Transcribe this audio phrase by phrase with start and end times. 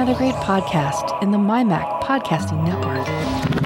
[0.00, 3.04] another great podcast in the MyMac Podcasting Network.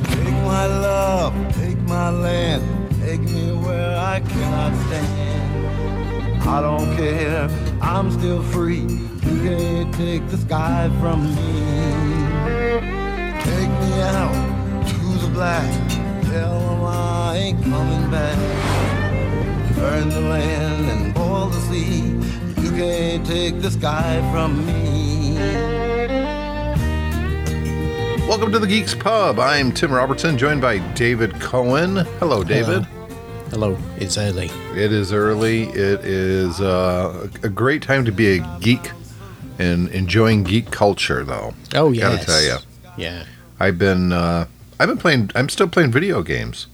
[0.08, 2.64] Take my love, take my land,
[3.02, 6.42] take me where I cannot stand.
[6.42, 7.48] I don't care,
[7.80, 8.80] I'm still free.
[8.80, 11.52] You can't take the sky from me.
[13.44, 15.70] Take me out to the black,
[16.32, 19.76] tell them I ain't coming back.
[19.76, 22.00] Burn the land and boil the sea.
[22.60, 25.73] You can't take the sky from me.
[28.26, 29.38] Welcome to the Geeks Pub.
[29.38, 31.96] I'm Tim Robertson, joined by David Cohen.
[32.18, 32.84] Hello, David.
[33.50, 34.46] Hello, it's early.
[34.74, 35.64] It is early.
[35.64, 38.90] It is uh, a great time to be a geek
[39.58, 41.54] and enjoying geek culture, though.
[41.74, 42.12] Oh, yeah.
[42.12, 42.56] Gotta tell you,
[42.96, 43.24] Yeah.
[43.60, 44.46] I've been uh,
[44.80, 45.30] I've been playing.
[45.34, 46.66] I'm still playing video games.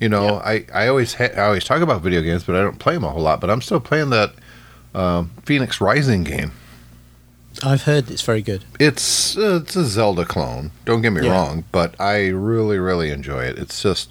[0.00, 2.78] You know, I I always ha- I always talk about video games, but I don't
[2.78, 3.40] play them a whole lot.
[3.40, 4.32] But I'm still playing that
[4.94, 6.52] um, Fenyx Rising game.
[7.64, 8.64] I've heard it's very good.
[8.78, 10.70] It's uh, it's a Zelda clone.
[10.84, 11.32] Don't get me Yeah.
[11.32, 13.58] wrong, but I really really enjoy it.
[13.58, 14.10] It's just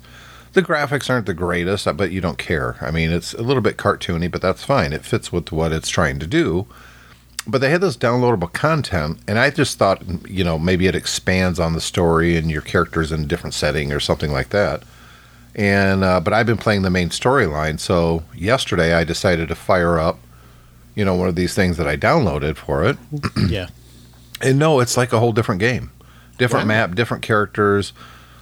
[0.53, 2.75] the graphics aren't the greatest, but you don't care.
[2.81, 4.91] I mean, it's a little bit cartoony, but that's fine.
[4.91, 6.65] It fits with what it's trying to do.
[7.49, 11.59] But they had this downloadable content, and I just thought, you know, maybe it expands
[11.61, 14.83] on the story and your characters in a different setting or something like that.
[15.55, 19.97] And uh, but I've been playing the main storyline, so yesterday I decided to fire
[19.97, 20.19] up,
[20.97, 22.97] you know, one of these things that I downloaded for it.
[23.47, 23.67] yeah.
[24.41, 25.91] And no, it's like a whole different game.
[26.39, 27.93] Different map, different characters.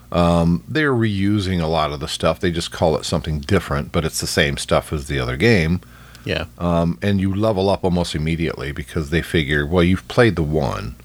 [0.10, 2.40] Um, they're reusing a lot of the stuff.
[2.40, 5.82] They just call it something different, but it's the same stuff as the other game.
[6.24, 6.46] Yeah.
[6.58, 10.96] Um, and you level up almost immediately because they figure, well, you've played the one.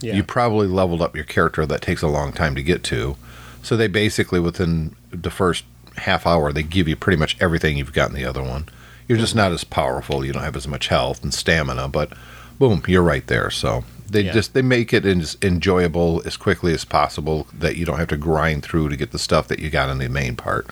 [0.00, 0.14] Yeah.
[0.14, 3.16] You probably leveled up your character that takes a long time to get to.
[3.64, 5.64] So they basically, within the first
[5.96, 8.68] half hour, they give you pretty much everything you've got in the other one.
[9.10, 10.24] You're just not as powerful.
[10.24, 12.12] You don't have as much health and stamina, but
[12.60, 13.50] boom, you're right there.
[13.50, 14.32] So they Yeah.
[14.32, 18.16] just they make it as enjoyable as quickly as possible that you don't have to
[18.16, 20.68] grind through to get the stuff that you got in the main part.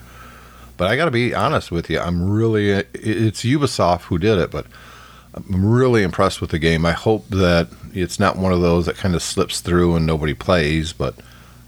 [0.77, 4.39] But I got to be honest with you, I'm really uh, it's Ubisoft who did
[4.39, 4.67] it, but
[5.35, 6.87] I'm really impressed with the game.
[6.87, 10.33] I hope that it's not one of those that kind of slips through and nobody
[10.35, 11.17] plays, but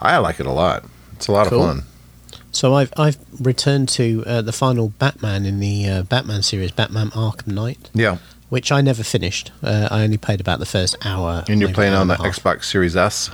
[0.00, 0.84] I like it a lot.
[1.14, 1.62] It's a lot Cool.
[1.64, 1.84] of fun.
[2.52, 7.10] So I've I've returned to uh, the final Batman in the uh, Batman series, Batman
[7.10, 8.18] Arkham Knight, Yeah,
[8.48, 9.52] which I never finished.
[9.62, 11.44] Uh, I only played about the first hour.
[11.48, 12.16] and you're playing on the.
[12.16, 13.30] Xbox Series S.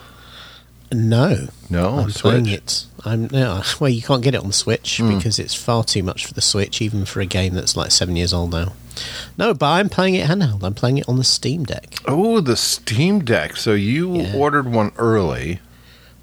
[0.93, 2.23] No, No, I'm Switch.
[2.23, 2.87] playing it.
[3.05, 5.17] I'm no, well, you can't get it on the Switch Hmm.
[5.17, 8.17] because it's far too much for the Switch, even for a game that's like seven
[8.17, 8.75] years old now.
[9.37, 10.63] No, but I'm playing it handheld.
[10.63, 11.97] I'm playing it on the Steam Deck.
[12.07, 13.57] Oh, the Steam Deck.
[13.57, 14.35] So you Yeah.
[14.37, 15.61] ordered one early.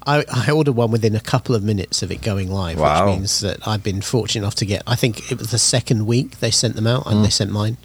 [0.06, 3.06] I, I ordered one within a couple of minutes of it going live, Wow.
[3.06, 4.82] which means that I've been fortunate enough to get.
[4.86, 7.76] I think it was the second week they sent them out, and they sent mine.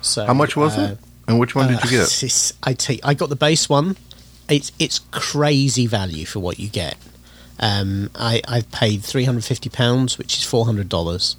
[0.00, 0.24] So.
[0.26, 0.98] How much was uh, it?
[1.28, 2.22] And which one did you uh, get?
[2.22, 3.00] it's- I take.
[3.04, 3.96] I got the base one.
[4.48, 6.96] It's it's crazy value for what you get.
[7.58, 11.36] Um, I I paid three hundred fifty pounds, which is four hundred dollars.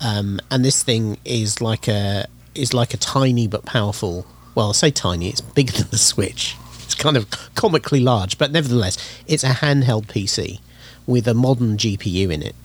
[0.00, 4.26] Um, and this thing is like a is like a tiny but powerful.
[4.54, 5.28] Well, I say tiny.
[5.28, 6.56] It's bigger than the Switch.
[6.90, 10.58] It's kind of comically large, but nevertheless, it's a handheld PC
[11.06, 12.56] with a modern GPU in it.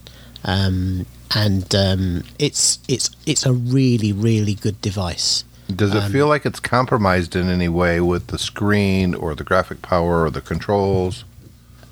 [0.44, 1.06] Um,
[1.36, 5.44] and um, it's it's it's a really really good device.
[5.68, 9.44] Does it um, feel like it's compromised in any way with the screen or the
[9.44, 11.24] graphic power or the controls?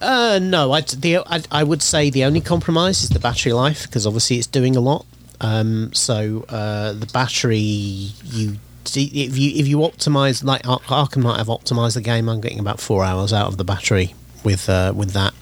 [0.02, 3.84] Uh, no, I, the, I, I would say the only compromise is the battery life
[3.84, 5.06] because obviously it's doing a lot.
[5.40, 8.58] Um, so uh, the battery, you
[8.96, 12.30] if you if you optimize like Ar- Arkham Knight, I've optimized the game.
[12.30, 14.14] I'm getting about four hours out of the battery
[14.44, 15.34] with uh, with that.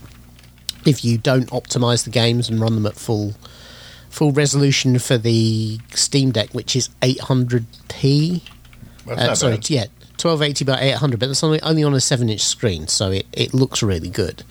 [0.85, 3.33] If you don't optimize the games and run them at full
[4.09, 8.41] full resolution for the Steam Deck, which is 800p,
[9.05, 9.69] That's uh, sorry, bad.
[9.69, 9.85] yeah,
[10.21, 13.11] twelve eighty by eight hundred, but that's only, only on a seven inch screen, so
[13.11, 14.43] it, it looks really good.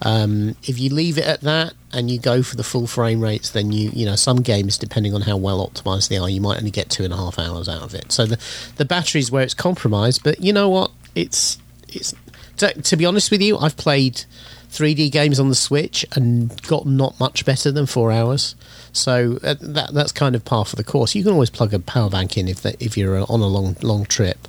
[0.00, 3.50] Um, if you leave it at that and you go for the full frame rates,
[3.50, 6.58] then you you know some games, depending on how well optimized they are, you might
[6.58, 8.10] only get two and a half hours out of it.
[8.10, 8.38] So the
[8.76, 10.90] the battery's where it's compromised, but you know what?
[11.14, 11.58] It's
[11.88, 12.14] it's
[12.58, 14.24] to, to be honest with you, I've played
[14.70, 18.54] 3D games on the Switch and got not much better than four hours.
[18.92, 21.14] So uh, that that's kind of par for the course.
[21.14, 23.76] You can always plug a power bank in if that, if you're on a long
[23.82, 24.47] long trip.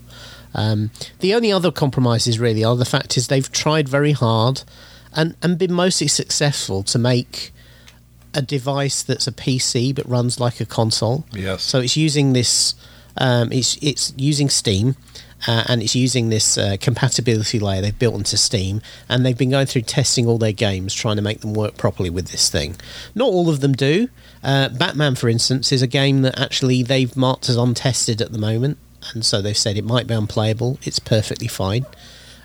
[0.53, 4.63] Um, the only other compromises really are the fact is they've tried very hard
[5.13, 7.51] and, and been mostly successful to make
[8.33, 11.25] a device that's a PC but runs like a console.
[11.33, 11.63] Yes.
[11.63, 12.75] So it's using this.
[13.17, 14.95] Um, it's it's using Steam,
[15.47, 19.49] uh, and it's using this uh, compatibility layer they've built into Steam, and they've been
[19.49, 22.75] going through testing all their games, trying to make them work properly with this thing.
[23.15, 24.09] Not all of them do.
[24.43, 28.37] Uh, Batman, for instance, is a game that actually they've marked as untested at the
[28.37, 28.77] moment,
[29.13, 30.79] and so they've said it might be unplayable.
[30.83, 31.85] It's perfectly fine.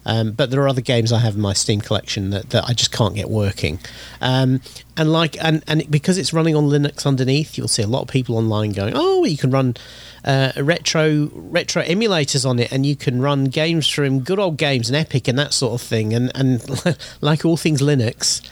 [0.06, 2.72] Um, but there are other games I have in my Steam collection that, that I
[2.72, 3.78] just can't get working.
[4.20, 4.60] Um,
[4.96, 8.08] and like and and because it's running on Linux underneath, you'll see a lot of
[8.08, 9.76] people online going, "Oh, you can run
[10.24, 14.88] uh, retro retro emulators on it, and you can run games from good old games
[14.88, 16.62] and Epic and that sort of thing." And and
[17.20, 18.42] like all things Linux,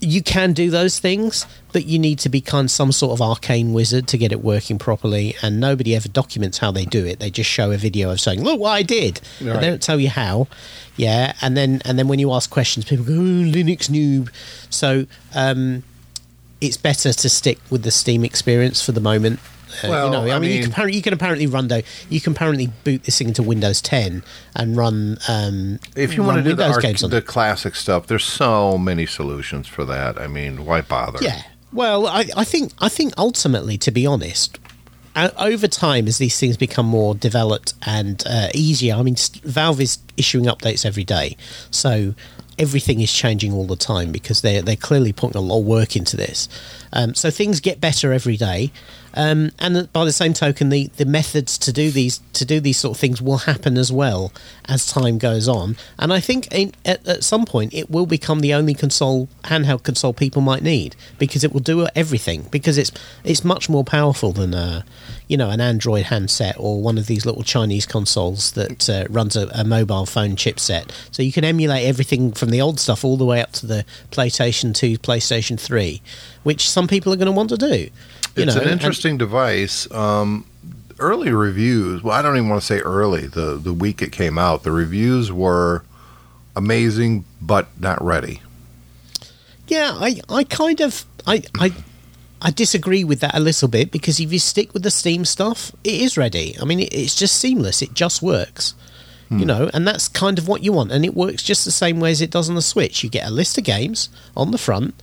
[0.00, 4.06] you can do those things, but you need to become some sort of arcane wizard
[4.08, 5.34] to get it working properly.
[5.42, 7.18] And nobody ever documents how they do it.
[7.18, 9.20] They just show a video of saying, "Look what I did,"
[9.54, 10.46] but they don't tell you how.
[10.96, 14.30] Yeah, and then and then when you ask questions, people go, oh, "Linux noob."
[14.70, 15.82] So um,
[16.60, 19.40] it's better to stick with the Steam experience for the moment.
[19.82, 21.82] Uh, Well, you know, I, I mean, you can apparently you can apparently run though
[22.08, 24.22] you can apparently boot this thing into Windows 10
[24.56, 27.74] and run um, If you run want to do the, arc- games on the classic
[27.74, 30.18] stuff, there's so many solutions for that.
[30.20, 31.18] I mean, why bother?
[31.22, 31.42] Yeah.
[31.72, 34.58] Well, I, I think I think ultimately, to be honest,
[35.36, 39.98] over time as these things become more developed and uh, easier, I mean, Valve is
[40.16, 41.36] issuing updates every day,
[41.70, 42.14] so
[42.58, 45.96] everything is changing all the time because they're they're clearly putting a lot of work
[45.96, 46.48] into this.
[46.92, 48.72] Um, so things get better every day,
[49.14, 52.78] um, and by the same token, the, the methods to do these to do these
[52.78, 54.32] sort of things will happen as well
[54.66, 55.76] as time goes on.
[55.98, 59.82] And I think in, at, at some point it will become the only console handheld
[59.82, 62.92] console people might need because it will do everything because it's
[63.24, 64.84] it's much more powerful than a
[65.28, 69.36] you know an Android handset or one of these little Chinese consoles that uh, runs
[69.36, 70.90] a, a mobile phone chipset.
[71.12, 73.84] So you can emulate everything from the old stuff all the way up to the
[74.10, 76.02] PlayStation 2, PlayStation 3,
[76.42, 77.66] which some people are going to want to do.
[77.76, 77.90] You
[78.36, 79.90] it's know, an and- interesting device.
[79.92, 80.46] Um,
[80.98, 82.02] early reviews.
[82.02, 83.26] Well, I don't even want to say early.
[83.26, 85.84] The the week it came out, the reviews were
[86.56, 88.42] amazing, but not ready.
[89.68, 91.72] Yeah, I, I kind of I, I
[92.40, 95.72] I disagree with that a little bit because if you stick with the Steam stuff,
[95.82, 96.56] it is ready.
[96.60, 97.82] I mean, it's just seamless.
[97.82, 98.74] It just works.
[99.30, 102.00] You know, and that's kind of what you want, and it works just the same
[102.00, 103.04] way as it does on the Switch.
[103.04, 104.94] You get a list of games on the front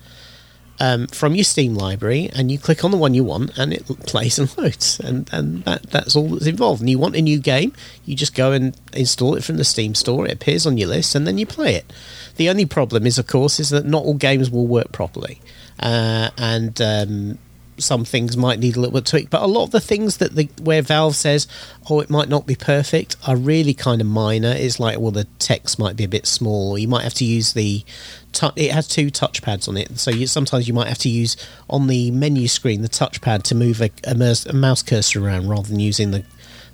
[0.80, 3.86] um, from your Steam library, and you click on the one you want, and it
[4.08, 6.82] plays and loads, and and that that's all that's involved.
[6.82, 7.74] And you want a new game,
[8.06, 10.26] you just go and install it from the Steam store.
[10.26, 11.94] It appears on your list, and then you play it.
[12.38, 15.40] The only problem is, of course, is that not all games will work properly,
[15.80, 17.38] uh, and um,
[17.78, 19.30] some things might need a little bit tweak.
[19.30, 21.48] But a lot of the things that the where Valve says,
[21.90, 24.52] "Oh, it might not be perfect," are really kind of minor.
[24.52, 27.54] It's like, well, the text might be a bit small, you might have to use
[27.54, 27.84] the.
[28.32, 31.36] tou- It has two touchpads on it, so you, sometimes you might have to use
[31.70, 35.80] on the menu screen the touchpad to move a, a mouse cursor around rather than
[35.80, 36.24] using the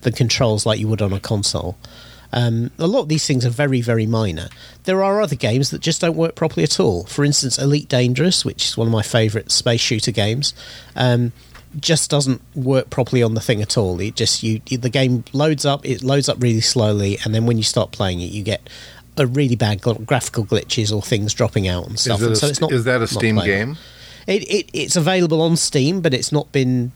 [0.02, 1.78] the controls like you would on a console.
[2.34, 4.50] Um, a lot of these things are very, very minor.
[4.84, 7.06] There are other games that just don't work properly at all.
[7.06, 10.54] For instance, Elite Dangerous, which is one of my favourite space shooter games,
[10.96, 11.34] um,
[11.80, 14.00] just doesn't work properly on the thing at all.
[14.00, 17.58] It just you the game loads up, it loads up really slowly, and then when
[17.58, 18.70] you start playing it, you get
[19.18, 22.20] a really bad gl- graphical glitches or things dropping out and stuff.
[22.20, 23.78] Is, it and a, so it's not is that a Steam game?
[24.28, 26.92] It, it it's available on Steam, but it's not been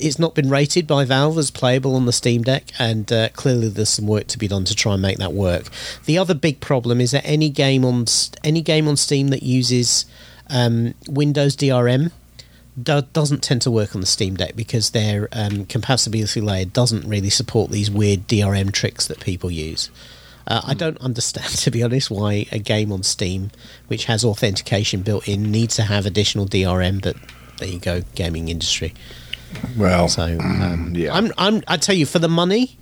[0.00, 3.68] it's not been rated by Valve as playable on the Steam Deck, and uh, clearly
[3.68, 5.66] there's some work to be done to try and make that work.
[6.04, 8.06] The other big problem is that any game on
[8.44, 10.06] any game on Steam that uses
[10.48, 12.12] um, Windows DRM
[12.80, 17.08] do, doesn't tend to work on the Steam Deck because their um, compatibility layer doesn't
[17.08, 19.90] really support these weird DRM tricks that people use.
[20.48, 23.50] Uh, I don't understand, to be honest, why a game on Steam,
[23.88, 27.02] which has authentication built in, needs to have additional DRM.
[27.02, 27.16] But
[27.58, 28.94] there you go, gaming industry.
[29.76, 31.14] Well, So um, yeah.
[31.14, 32.78] I'm, I'm, I tell you, for the money,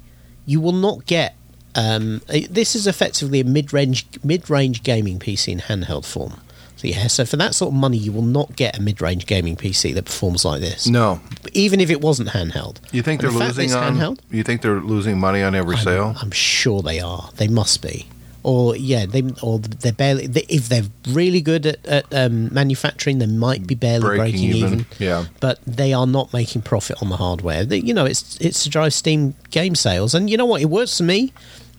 [0.46, 1.34] you will not get.
[1.76, 6.40] Um, this is effectively a mid-range mid-range gaming PC in handheld form.
[6.76, 9.56] So yeah, so for that sort of money, you will not get a mid-range gaming
[9.56, 10.86] PC that performs like this.
[10.86, 11.20] no.
[11.52, 12.76] even if it wasn't handheld.
[12.92, 13.96] You think And they're the losing on?
[13.96, 14.20] handheld?
[14.30, 16.14] You think they're losing money on every sale?
[16.20, 17.30] I'm sure they are.
[17.36, 18.06] They must be.
[18.44, 20.26] Or yeah, they or they're barely.
[20.26, 24.50] They, if they're really good at, at um, manufacturing, they might be barely breaking, Breaking
[24.50, 24.86] even, even.
[24.98, 25.24] yeah.
[25.40, 27.64] but they are not making profit on the hardware.
[27.64, 30.60] They, you know, it's it's to drive Steam game sales, and you know what?
[30.60, 31.32] It works for me.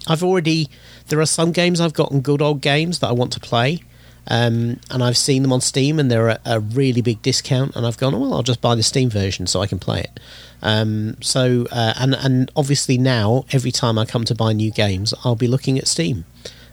[0.08, 0.68] I've already
[1.10, 3.84] there are some games I've gotten good old games that I want to play.
[4.28, 7.76] Um, and I've seen them on Steam, and they're a, a really big discount.
[7.76, 10.00] And I've gone, oh, well, I'll just buy the Steam version so I can play
[10.00, 10.20] it.
[10.64, 15.14] Um, so, uh, and and obviously now, every time I come to buy new games,
[15.24, 16.26] I'll be looking at Steam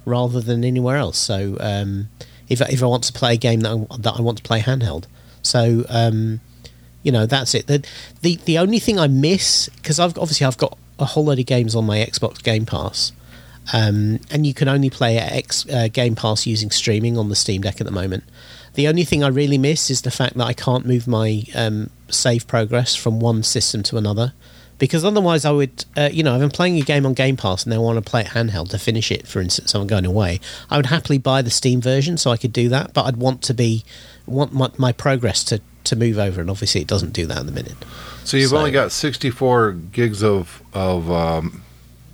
[0.04, 1.18] rather than anywhere else.
[1.18, 2.08] So, um,
[2.48, 4.60] if if I want to play a game that I, that I want to play
[4.60, 5.04] handheld,
[5.42, 6.40] so um,
[7.02, 7.66] you know that's it.
[7.66, 7.84] The
[8.20, 11.46] the the only thing I miss because I've obviously I've got a whole load of
[11.46, 13.12] games on my Xbox Game Pass.
[13.72, 17.36] Um, and you can only play at X, uh, Game Pass using streaming on the
[17.36, 18.24] Steam Deck at the moment.
[18.74, 21.90] The only thing I really miss is the fact that I can't move my um,
[22.08, 24.32] save progress from one system to another
[24.82, 27.62] because otherwise I would, uh, you know, if I'm playing a game on Game Pass
[27.64, 30.40] and I want to play it handheld to finish it, for instance, I'm going away,
[30.70, 32.92] I would happily buy the Steam version so I could do that.
[32.92, 33.84] But I'd want to be
[34.26, 37.46] want my, my progress to to move over, and obviously it doesn't do that in
[37.46, 37.76] the minute.
[38.24, 41.62] So you've So- only got 64 gigs of of um,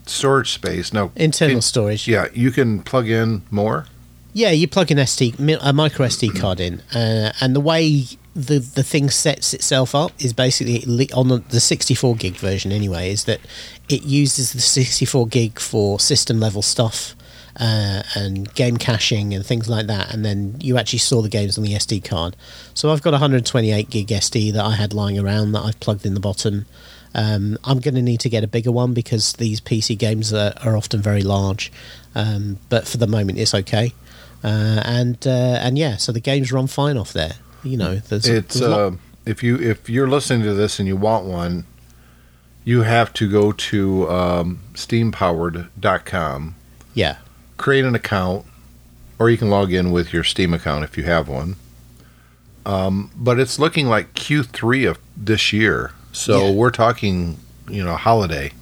[0.05, 1.11] storage space now.
[1.17, 2.07] Internal can- storage.
[2.07, 3.87] Yeah, you can plug in more.
[4.33, 8.05] Yeah, you plug an SD, a micro SD card in, uh, and the way
[8.35, 13.11] the the thing sets itself up is basically on the, the 64 gig version anyway.
[13.11, 13.41] Is that
[13.89, 17.17] it uses the 64 gig for system level stuff
[17.59, 21.59] uh, and game caching and things like that, and then you actually saw the games
[21.59, 22.37] on the SD card.
[22.75, 26.07] So I've got a 128 gig SD that I had lying around that I've plugged
[26.07, 26.67] in the bottom.
[27.15, 30.53] Um, I'm going to need to get a bigger one because these PC games are,
[30.63, 31.73] are often very large,
[32.15, 33.93] um, but for the moment it's okay.
[34.45, 35.31] Uh, and uh,
[35.61, 37.35] and yeah, so the games run fine off there.
[37.65, 40.87] You know, there's, It's there's lot- uh, if you if you're listening to this and
[40.87, 41.65] you want one,
[42.65, 46.55] you have to go to um, steampowered.com,
[46.95, 47.17] yeah,
[47.57, 48.47] create an account,
[49.19, 51.57] or you can log in with your Steam account if you have one.
[52.67, 56.53] Um, but it's looking like Q3 of this year, so Yeah.
[56.53, 58.53] we're talking, you know, holiday.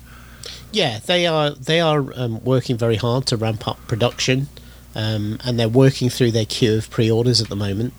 [0.73, 4.49] yeah, they are they are um, working very hard to ramp up production,
[4.97, 7.93] um, and they're working through their queue of pre-orders at the moment.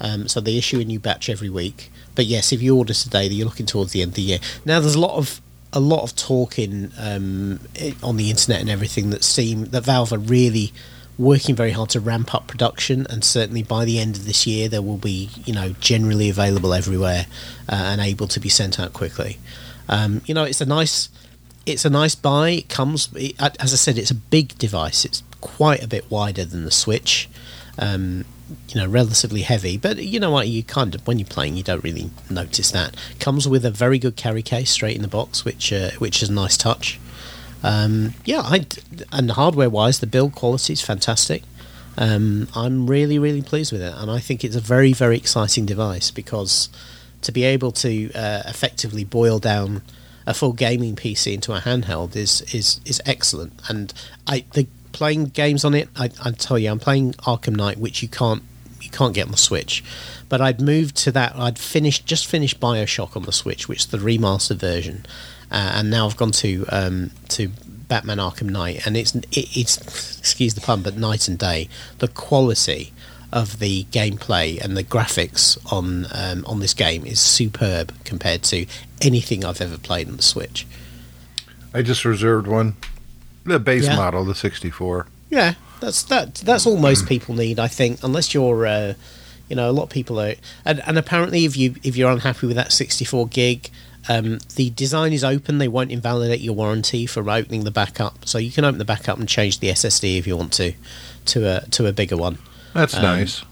[0.00, 1.90] Um, so they issue a new batch every week.
[2.14, 4.38] But yes, if you order today, you're looking towards the end of the year.
[4.64, 5.40] Now, there's a lot of
[5.72, 7.58] a lot of talk in um,
[8.00, 10.72] on the internet and everything that Steam that Valve are really
[11.18, 14.68] working very hard to ramp up production, and certainly by the end of this year,
[14.68, 17.26] there will be you know generally available everywhere
[17.68, 19.38] uh, and able to be sent out quickly.
[19.88, 21.08] Um, you know, it's a nice
[21.66, 22.50] it's a nice buy.
[22.50, 25.04] It comes, it, as I said, it's a big device.
[25.04, 27.28] It's quite a bit wider than the Switch.
[27.78, 28.24] Um,
[28.68, 30.48] you know, relatively heavy, but you know what?
[30.48, 32.96] You kind of when you're playing, you don't really notice that.
[33.20, 36.28] Comes with a very good carry case straight in the box, which uh, which is
[36.28, 36.98] a nice touch.
[37.62, 38.66] Um, yeah, I
[39.12, 41.42] and hardware wise, the build quality is fantastic.
[41.96, 45.66] Um, I'm really really pleased with it, and I think it's a very very exciting
[45.66, 46.68] device because
[47.22, 49.82] to be able to uh, effectively boil down
[50.26, 53.52] a full gaming PC into a handheld is is is excellent.
[53.68, 53.92] And
[54.26, 58.02] I the playing games on it, I, I tell you, I'm playing Arkham Knight, which
[58.02, 58.42] you can't
[58.80, 59.84] you can't get on the Switch.
[60.28, 61.36] But I'd moved to that.
[61.36, 65.04] I'd finished just finished Bioshock on the Switch, which is the remastered version,
[65.50, 67.48] uh, and now I've gone to um, to
[67.88, 71.68] Batman Arkham Knight, and it's it, it's excuse the pun, but night and day.
[71.98, 72.92] The quality
[73.32, 78.66] of the gameplay and the graphics on um, on this game is superb compared to
[79.02, 80.66] anything I've ever played on the Switch.
[81.74, 82.76] I just reserved one,
[83.44, 83.96] the base Yeah.
[83.96, 85.06] model, the 64.
[85.30, 86.36] Yeah, that's that.
[86.36, 88.94] That's all most people need, I think, unless you're, uh,
[89.48, 90.34] you know, a lot of people are,
[90.64, 93.70] and, and apparently, if you if you're unhappy with that 64 gig,
[94.08, 95.58] um, the design is open.
[95.58, 99.18] They won't invalidate your warranty for opening the backup, so you can open the backup
[99.18, 100.72] and change the SSD if you want to,
[101.26, 102.38] to a to a bigger one.
[102.74, 103.42] That's Um, nice.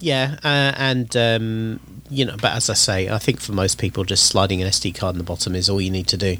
[0.00, 1.80] Yeah, uh, and um,
[2.10, 4.94] you know, but as I say, I think for most people, just sliding an SD
[4.94, 6.36] card in the bottom is all you need to do,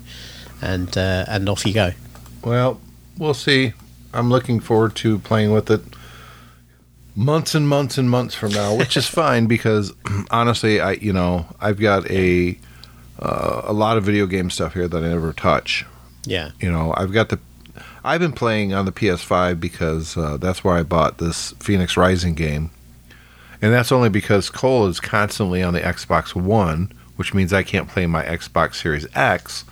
[0.61, 1.92] and uh, and off you go.
[2.45, 2.81] Well,
[3.19, 3.73] we'll see.
[4.14, 5.81] I'm looking forward to playing with it
[7.14, 9.92] months and months and months from now, which is fine because
[10.31, 12.59] honestly, I you know I've got a
[13.19, 15.87] uh, a lot of video game stuff here that I never touch.
[16.25, 17.40] Yeah, You know, I've got the
[18.04, 22.35] I've been playing on the PS5 because uh, that's where I bought this Fenyx Rising
[22.35, 22.71] game,
[23.61, 27.88] and that's only because Cole is constantly on the Xbox One, which means I can't
[27.88, 29.64] play my Xbox Series X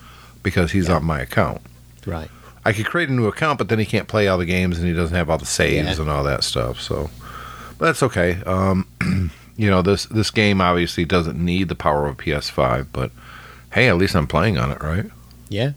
[0.43, 1.61] because he's on my account.
[2.07, 2.31] right.
[2.65, 4.87] I could create a new account, but then he can't play all the games and
[4.87, 6.03] he doesn't have all the saves Yeah.
[6.03, 6.81] and all that stuff.
[6.81, 7.11] So,
[7.79, 8.43] but that's okay.
[8.45, 8.87] Um,
[9.57, 13.11] you know, this this game obviously doesn't need the power of a PS5, but
[13.73, 15.07] hey, at least I'm playing on it, right?
[15.49, 15.73] Yeah.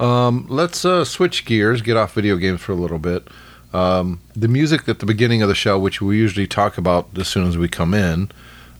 [0.00, 3.28] Um, let's uh, switch gears, get off video games for a little bit.
[3.72, 7.28] Um, the music at the beginning of the show, which we usually talk about as
[7.28, 8.30] soon as we come in,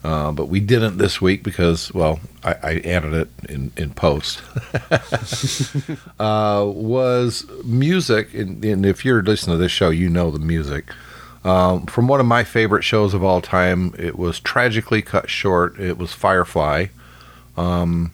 [0.05, 4.43] uh, but we didn't this week because, well, I, I added it in, in post,
[6.19, 8.35] uh, was music.
[8.35, 10.91] And, and if you're listening to this show, you know the music.
[11.45, 15.79] Um, from one of my favorite shows of all time, it was tragically cut short.
[15.79, 16.87] It was Firefly.
[17.57, 18.13] Um,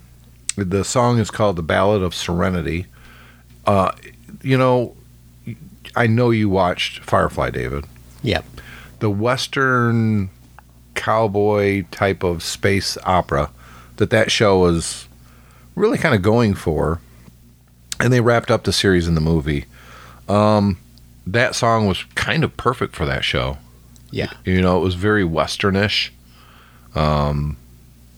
[0.57, 2.87] the song is called "The Ballad of Serenity."
[3.66, 3.92] Uh,
[4.42, 4.97] you know,
[5.95, 7.85] I know you watched Firefly, David.
[8.23, 8.45] Yep.
[9.00, 10.30] The Western
[10.98, 13.50] cowboy type of space opera
[13.96, 15.06] that that show was
[15.76, 17.00] really kind of going for,
[18.00, 19.66] and they wrapped up the series in the movie.
[20.28, 20.78] Um,
[21.26, 23.58] that song was kind of perfect for that show.
[24.10, 24.32] Yeah.
[24.44, 26.10] You know, it was very westernish.
[26.94, 27.56] Um,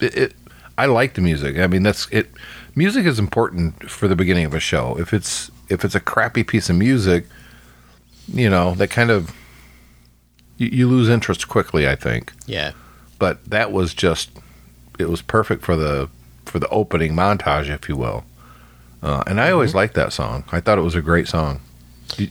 [0.00, 0.34] it, it
[0.78, 1.58] I like the music.
[1.58, 2.30] I mean, that's it.
[2.74, 4.96] Music is important for the beginning of a show.
[4.98, 7.26] If it's if it's a crappy piece of music,
[8.32, 9.34] you know, that kind of
[10.60, 11.88] you, you lose interest quickly.
[11.88, 12.32] I think.
[12.46, 12.72] Yeah.
[13.18, 14.30] But that was just
[14.98, 16.08] it was perfect for the
[16.44, 18.24] for the opening montage, if you will.
[19.02, 20.44] Uh, and I always liked that song.
[20.52, 21.60] I thought it was a great song.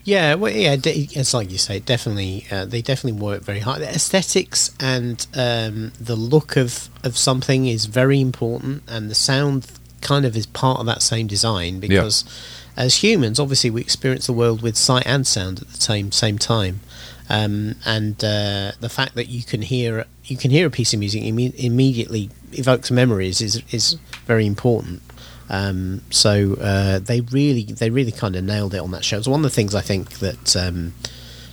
[0.03, 1.79] Yeah, well, yeah, it's like you say.
[1.79, 3.81] Definitely, uh, they definitely work very hard.
[3.81, 9.67] The aesthetics and um, the look of of something is very important, and the sound
[10.01, 12.24] kind of is part of that same design because
[12.75, 16.38] as humans, obviously, we experience the world with sight and sound at the same same
[16.38, 16.81] time.
[17.29, 21.00] Um, and uh, the fact that you can hear you can hear a piece of
[21.00, 23.93] music imme- immediately evokes memories is is
[24.25, 25.01] very important.
[25.51, 29.17] Um, so uh, they really they really kind of nailed it on that show.
[29.17, 30.93] It's one of the things I think that um,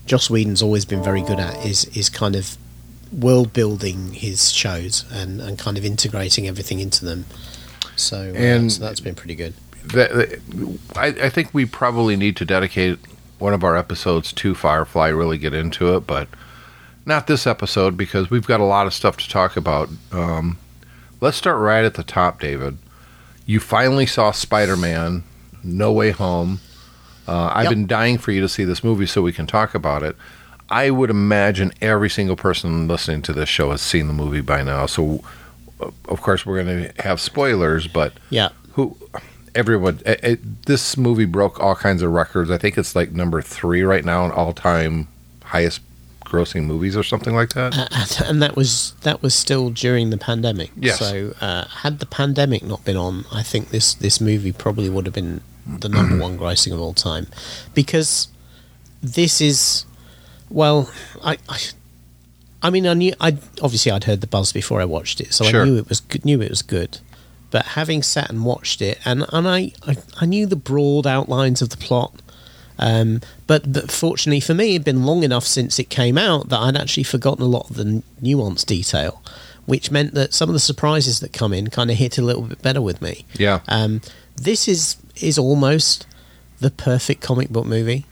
[0.06, 2.56] Joss Whedon's always been very good at is is kind of
[3.12, 7.24] world building his shows and, and kind of integrating everything into them.
[7.96, 9.54] So, uh, And- so that's been pretty good.
[9.94, 12.98] that, that- I, I think we probably need to dedicate
[13.38, 16.28] one of our episodes to Firefly, really get into it, but
[17.04, 19.88] not this episode because we've got a lot of stuff to talk about.
[20.12, 20.58] Um,
[21.20, 22.78] let's start right at the top, David.
[23.44, 25.22] You finally saw Spider Man
[25.62, 26.60] No Way Home.
[27.28, 27.70] Uh, I've Yep.
[27.72, 30.16] been dying for you to see this movie so we can talk about it.
[30.68, 34.62] I would imagine every single person listening to this show has seen the movie by
[34.62, 34.86] now.
[34.86, 35.22] So,
[35.80, 38.48] uh, of course, we're going to have spoilers, but Yeah.
[38.72, 38.96] who
[39.56, 43.40] everyone it, it, this movie broke all kinds of records i think it's like number
[43.42, 45.08] three right now in all-time
[45.44, 45.80] highest
[46.24, 50.10] grossing movies or something like that Uh, and- and that was that was still during
[50.10, 50.70] the pandemic.
[50.76, 50.98] Yes.
[50.98, 55.06] So uh, had the pandemic not been on, I think this this movie probably would
[55.06, 57.28] have been the number one grossing of all time,
[57.74, 58.26] because
[59.02, 59.84] this is
[60.50, 60.90] well,
[61.22, 61.38] I.
[61.48, 61.58] I
[62.62, 63.12] I mean, I knew.
[63.20, 65.62] I obviously I'd heard the buzz before I watched it, so Sure.
[65.62, 66.98] I knew it was good, knew it was good.
[67.56, 71.62] But having sat and watched it, and and I, I, I knew the broad outlines
[71.62, 72.12] of the plot,
[72.78, 76.58] um, but, but fortunately for me, it'd been long enough since it came out that
[76.60, 79.22] I'd actually forgotten a lot of the n- nuance detail,
[79.64, 82.42] which meant that some of the surprises that come in kind of hit a little
[82.42, 83.24] bit better with me.
[83.38, 84.02] yeah Um,
[84.36, 86.06] this is is almost
[86.60, 88.04] the perfect comic book movie.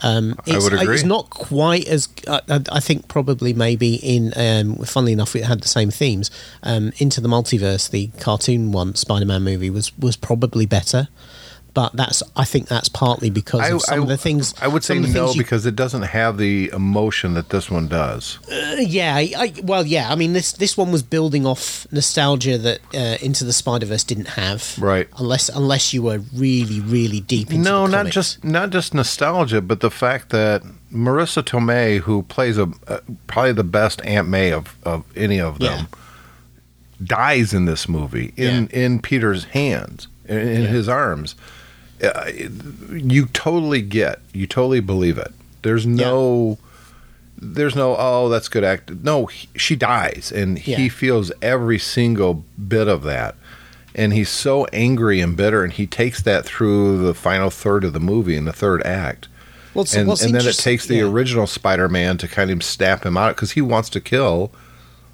[0.00, 0.94] Um, I it's, would agree.
[0.94, 4.32] It's not quite as I, I I think probably maybe in.
[4.36, 6.30] Um, funnily enough, it had the same themes.
[6.62, 11.08] Um, Into the Multiverse, the cartoon one, Spider-Man movie was was probably better,
[11.74, 14.54] but that's I think that's partly because of some of the things.
[14.62, 17.50] I would say some of the no you- because it doesn't have the emotion that
[17.50, 18.38] this one does.
[18.50, 20.10] Uh, yeah, I, I, well, yeah.
[20.10, 24.04] I mean, this this one was building off nostalgia that uh, Into the Spider Verse
[24.04, 25.08] didn't have, Right.
[25.18, 29.80] Unless unless you were really really deep into no, not just not just nostalgia, but
[29.80, 34.76] the fact that Marisa Tomei, who plays a, uh probably the best Aunt May of,
[34.84, 35.88] of any of them,
[37.02, 40.68] dies in this movie in in Peter's hands in, in Yeah.
[40.68, 41.34] his arms.
[42.04, 42.30] Uh,
[42.90, 45.32] you totally get, you totally believe it.
[45.62, 46.58] There's no,
[47.40, 48.90] there's no, oh, that's good act.
[48.90, 53.34] No, he, she dies, and he feels every single bit of that.
[53.94, 57.92] And he's so angry and bitter, and he takes that through the final third of
[57.92, 59.28] the movie in the third act.
[59.72, 61.04] Well, so and what's and then it takes the yeah.
[61.04, 64.52] original Spider-Man to kind of snap him out because he wants to kill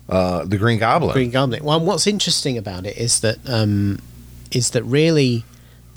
[0.09, 1.13] uh, the Green Goblin.
[1.13, 1.65] Green Goblin.
[1.65, 4.01] Well, what's interesting about it is that um,
[4.51, 5.45] is that really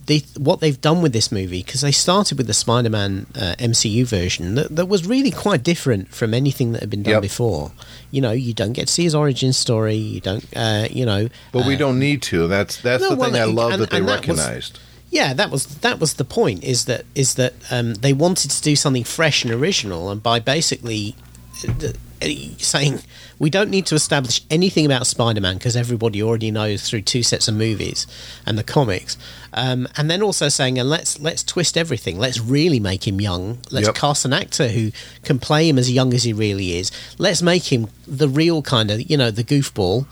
[0.05, 4.05] they, what they've done with this movie because they started with the Spider-Man uh, MCU
[4.05, 7.21] version that, that was really quite different from anything that had been done Yep.
[7.21, 7.71] before.
[8.11, 9.95] You know, you don't get to see his origin story.
[9.95, 11.29] You don't, uh, you know.
[11.51, 12.47] But we uh, don't need to.
[12.47, 14.79] That's that's No, the well, thing I love and- that they that was- recognized.
[15.09, 16.63] Yeah, that was that was the point.
[16.63, 20.39] Is that is that um, they wanted to do something fresh and original, and by
[20.39, 21.15] basically
[21.67, 21.89] uh,
[22.57, 22.99] saying
[23.39, 27.47] we don't need to establish anything about Spider-Man because everybody already knows through two sets
[27.47, 28.07] of movies
[28.45, 29.17] and the comics,
[29.53, 32.17] um, and then also saying and let's let's twist everything.
[32.19, 33.59] Let's really make him young.
[33.71, 33.95] Let's Yep.
[33.95, 34.91] cast an actor who
[35.23, 36.91] can play him as young as he really is.
[37.17, 40.05] Let's make him the real kind of you know the goofball.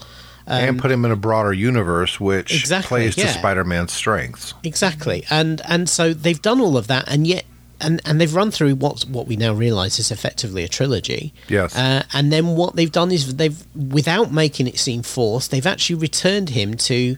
[0.47, 3.28] and put him in a broader universe, which Um, Exactly, plays to.
[3.30, 4.54] Spider-Man's strengths.
[4.63, 7.45] Exactly, and and so they've done all of that, and yet.
[7.84, 11.34] And, and they've run through what what we now realise is effectively a trilogy.
[11.50, 11.76] Yes.
[11.76, 15.96] Uh, and then what they've done is they've, without making it seem forced, they've actually
[15.96, 17.17] returned him to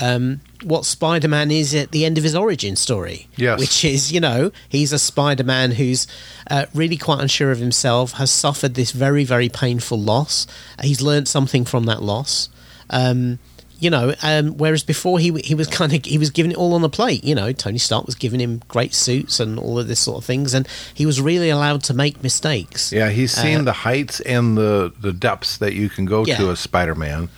[0.00, 3.28] um, what Spider-Man is at the end of his origin story.
[3.36, 3.60] Yes.
[3.60, 6.08] Which is, you know, he's a Spider-Man who's
[6.50, 10.48] uh, really quite unsure of himself, has suffered this very, very painful loss.
[10.82, 12.48] He's learned something from that loss.
[12.90, 13.38] Um,
[13.84, 16.72] you know, um, whereas before he he was kind of he was giving it all
[16.74, 17.22] on the plate.
[17.22, 20.24] You know, Tony Stark was giving him great suits and all of this sort of
[20.24, 22.92] things, and he was really allowed to make mistakes.
[22.92, 26.36] Yeah, he's seen Uh, the heights and the the depths that you can go Yeah.
[26.38, 27.28] to as Spider-Man.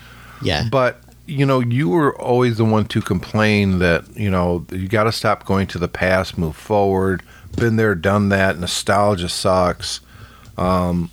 [0.42, 4.86] Yeah, But you know, you were always the one to complain that, you know, you
[4.86, 7.20] got to stop going to the past, move forward.
[7.56, 8.60] Been there, done that.
[8.60, 9.98] Nostalgia sucks.
[10.56, 11.10] Um,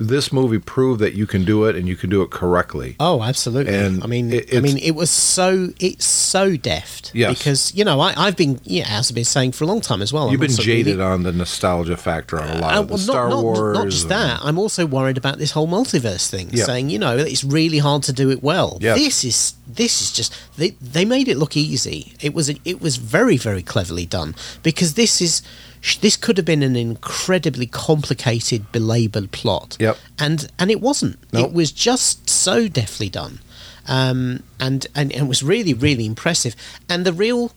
[0.00, 2.96] this movie proved that you can do it and you can do it correctly.
[2.98, 3.74] Oh, absolutely.
[3.74, 7.12] And I mean, it- I mean, it was so it's so deft.
[7.14, 7.36] Yes.
[7.38, 10.00] Because you know, I, I've been yeah, as I've been saying for a long time
[10.00, 10.30] as well.
[10.30, 12.94] You've I'm been jaded really- on the nostalgia factor on a lot Uh, of the
[12.94, 13.74] well, Star not, not, Wars.
[13.76, 14.40] Not just and- that.
[14.42, 16.48] I'm also worried about this whole multiverse thing.
[16.50, 16.64] Yeah.
[16.64, 18.78] Saying you know it's really hard to do it well.
[18.80, 18.96] Yes.
[18.98, 22.14] This is this is just they they made it look easy.
[22.22, 25.42] It was it was very very cleverly done because this is
[26.00, 29.76] this could have been an incredibly complicated belabored plot.
[29.80, 29.98] Yep.
[30.18, 31.18] And and it wasn't.
[31.32, 31.48] Nope.
[31.48, 33.40] It was just so deftly done.
[33.88, 36.54] Um, and, and and it was really really impressive.
[36.88, 37.52] And the real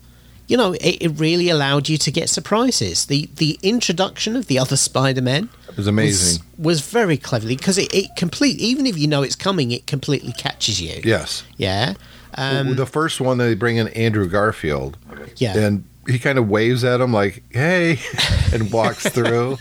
[0.48, 3.06] you know, it, it really allowed you to get surprises.
[3.06, 6.44] The the introduction of the other Spider-Man It was amazing.
[6.58, 9.88] was, was very cleverly because it, it complete even if you know it's coming, it
[9.88, 11.02] completely catches you.
[11.04, 11.44] yes.
[11.58, 11.94] Yeah.
[12.36, 14.98] Um, the first one they bring in Andrew Garfield.
[15.38, 15.56] Yeah.
[15.56, 18.00] And he kind of waves at him like, "Hey,"
[18.54, 19.58] and walks through.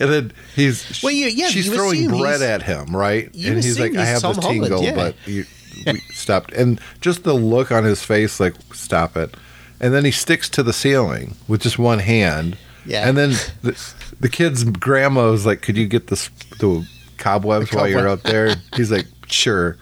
[0.00, 3.26] and then he's Well, you- yeah, she's you throwing bread at him, right?
[3.26, 4.94] and he's like, "I have Holland, tingle, yeah.
[4.94, 5.44] but you,
[5.86, 9.34] we stopped." And just the look on his face, like, "Stop it!"
[9.80, 12.56] And then he sticks to the ceiling with just one hand.
[12.86, 13.08] Yeah.
[13.08, 13.30] And then
[13.62, 16.28] the, the kid's grandma was like, "Could you get the
[16.60, 16.86] the
[17.18, 18.18] cobwebs while you're cobweb.
[18.18, 19.76] up there?" He's like, "Sure."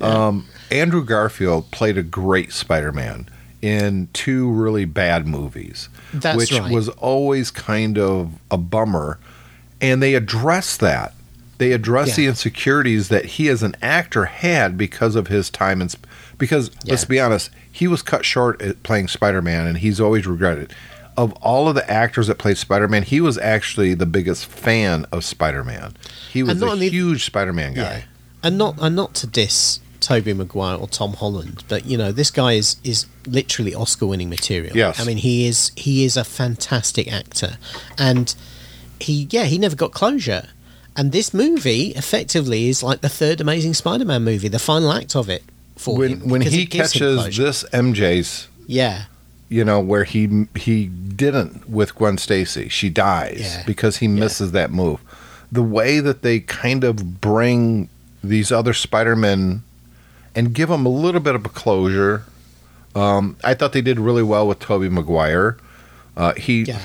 [0.00, 3.28] Um, Andrew Garfield played a great Spider-Man
[3.64, 6.70] in two really bad movies, That's which right.
[6.70, 9.18] was always kind of a bummer.
[9.80, 11.14] And they address that.
[11.56, 12.16] They address Yeah.
[12.16, 16.04] the insecurities that he as an actor had because of his time and sp-
[16.36, 20.74] because let's be honest, he was cut short at playing Spider-Man and he's always regretted.
[21.16, 25.24] Of all of the actors that played Spider-Man, he was actually the biggest fan of
[25.24, 25.94] Spider-Man.
[26.32, 27.80] He was a huge Spider-Man guy.
[27.82, 28.00] yeah.
[28.42, 32.30] And not and not to diss Tobey Maguire or Tom Holland, but you know this
[32.30, 34.76] guy is is literally Oscar-winning material.
[34.76, 35.00] Yes.
[35.00, 37.56] I mean he is he is a fantastic actor,
[37.98, 38.34] and
[39.00, 40.48] he yeah he never got closure.
[40.96, 45.28] And this movie effectively is like the third Amazing Spider-Man movie, the final act of
[45.28, 45.42] it
[45.76, 46.28] for When him.
[46.28, 49.04] when he it gives him catches this MJ's yeah,
[49.48, 52.68] you know where he he didn't with Gwen Stacy.
[52.68, 53.62] She dies Yeah.
[53.66, 55.00] because he misses that move.
[55.50, 57.88] The way that they kind of bring
[58.22, 59.62] these other Spider-Men
[60.34, 62.24] and give them a little bit of a closure.
[62.94, 65.56] Um, I thought they did really well with Tobey Maguire.
[66.16, 66.80] Uh, he yeah.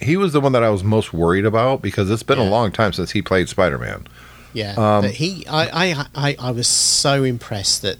[0.00, 2.70] he was the one that I was most worried about because it's been a long
[2.70, 4.06] time since he played Spider-Man.
[4.52, 7.98] Yeah, Um, but he, I, I, I, I was so impressed that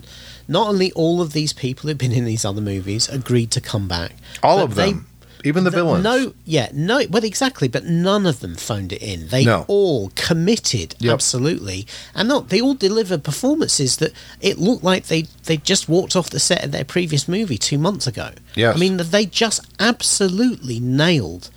[0.48, 3.86] not only all of these people who've been in these other movies agreed to come
[3.86, 5.06] back, All of them,
[5.44, 6.04] even the th- villains.
[6.04, 9.28] No, yeah, no, well, exactly, but none of them phoned it in.
[9.28, 9.64] They No.
[9.68, 11.12] all committed, Yep.
[11.14, 16.14] absolutely, and not they all delivered performances that it looked like they they just walked
[16.16, 18.30] off the set of their previous movie two months ago.
[18.54, 18.76] Yes.
[18.76, 21.50] I mean they just absolutely nailed.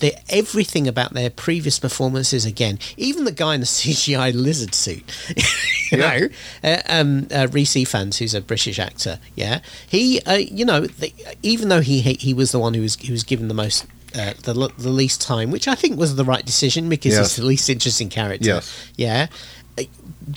[0.00, 5.02] The, everything about their previous performances again, even the guy in the CGI lizard suit,
[5.90, 6.18] you Yeah.
[6.18, 6.28] know,
[6.62, 11.12] uh, um, uh, Rhys Ifans, who's a British actor, yeah, he, uh, you know, the,
[11.42, 13.86] even though he he he was the one who was who was given the most.
[14.14, 17.28] Uh, the, the least time, which I think was the right decision because Yes.
[17.28, 18.46] he's the least interesting character.
[18.46, 18.88] Yes.
[18.96, 19.26] Yeah,
[19.78, 19.82] Uh,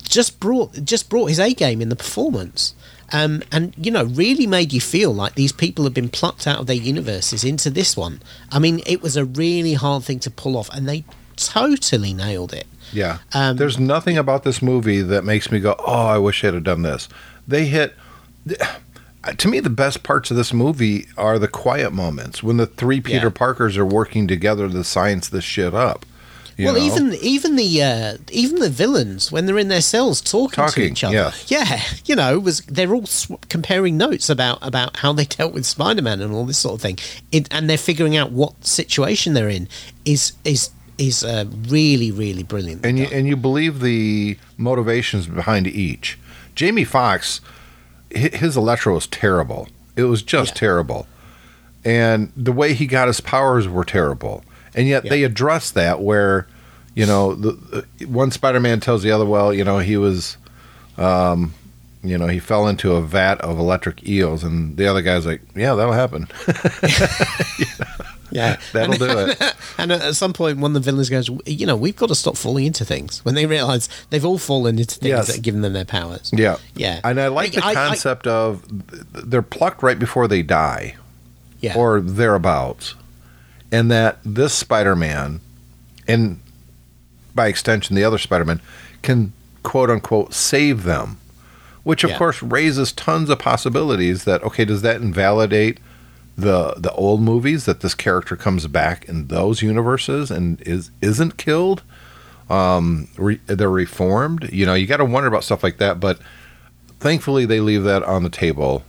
[0.04, 2.74] just brought just brought his A game in the performance,
[3.14, 6.60] um, and you know really made you feel like these people have been plucked out
[6.60, 8.22] of their universes into this one.
[8.52, 11.04] I mean, it was a really hard thing to pull off, and they
[11.36, 12.68] totally nailed it.
[12.94, 13.20] Yeah.
[13.34, 16.64] Um, There's nothing about this movie that makes me go, "Oh, I wish I'd have
[16.64, 17.08] done this."
[17.48, 17.96] They hit.
[19.38, 23.00] To me, the best parts of this movie are the quiet moments when the three
[23.00, 23.30] Peter Yeah.
[23.30, 26.08] Parkers are working together to science this shit up.
[26.66, 26.80] Well, know?
[26.80, 31.04] even even the uh, even the villains when they're in their cells talking, to each
[31.04, 31.50] other, yes.
[31.52, 35.66] yeah, you know, was they're all sw- comparing notes about about how they dealt with
[35.66, 36.98] Spider-Man and all this sort of thing,
[37.32, 39.68] it, and they're figuring out what situation they're in
[40.06, 42.86] is is is uh, really really brilliant.
[42.86, 46.18] and you and you believe the motivations behind each.
[46.54, 47.40] Jamie Foxx,
[48.10, 49.68] his Electro was terrible.
[49.96, 50.60] It was just Yeah.
[50.60, 51.08] terrible,
[51.84, 54.44] and the way he got his powers were terrible.
[54.76, 56.48] And yet they address that where,
[56.96, 60.38] you know, the, one Spider-Man tells the other, well, you know, he was,
[60.98, 61.54] um,
[62.04, 65.42] you know, he fell into a vat of electric eels, and the other guy's like,
[65.56, 66.28] yeah, that'll happen.
[68.32, 69.56] yeah, That'll and, do it.
[69.78, 72.38] And at some point, one of the villains goes, "You know, we've got to stop
[72.38, 75.28] falling into things." When they realise they've all fallen into things Yes.
[75.28, 76.32] that are giving them their powers.
[76.34, 77.02] Yeah, Yeah.
[77.04, 78.64] And I like the I- I- concept of
[79.30, 80.96] they're plucked right before they die.
[81.60, 82.96] Yeah, or thereabouts,
[83.72, 85.40] and that this Spider-Man,
[86.08, 86.40] and
[87.34, 88.62] by extension the other Spider-Man,
[89.02, 91.18] can quote unquote save them
[91.84, 92.18] which of Yeah.
[92.20, 94.24] course raises tons of possibilities.
[94.26, 95.80] That okay, does that invalidate
[96.38, 101.38] the the old movies that this character comes back in those universes and is isn't
[101.38, 101.82] killed?
[102.52, 104.48] Um, re, they're reformed.
[104.54, 106.00] You know, you got to wonder about stuff like that.
[106.00, 106.20] But
[107.00, 108.84] thankfully, they leave that on the table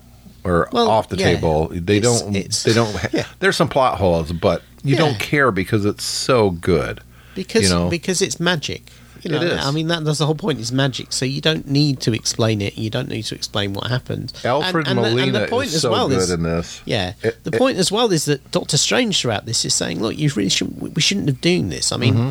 [0.45, 1.33] or Well, off the yeah.
[1.33, 1.68] table.
[1.73, 2.37] They It's- don't.
[2.37, 2.95] it's- they don't.
[3.14, 3.25] yeah.
[3.40, 4.99] There's some plot holes, but you Yeah.
[4.99, 7.01] don't care because it's so good.
[7.35, 7.88] because you know.
[7.88, 8.90] because it's magic.
[9.23, 9.64] You know, It is.
[9.64, 10.59] I mean that that's the whole point.
[10.59, 12.77] Is magic, so you don't need to explain it.
[12.77, 14.33] You don't need to explain what happened.
[14.45, 16.42] Alfred And- and the- and Molina the point is as so well good is- in
[16.42, 16.81] this.
[16.85, 17.12] Yeah.
[17.23, 20.18] It- the it- point as well is that Doctor Strange throughout this is saying, look,
[20.18, 21.92] you really shouldn't, we shouldn't have doing this.
[21.92, 22.31] I mean, Mm-hmm.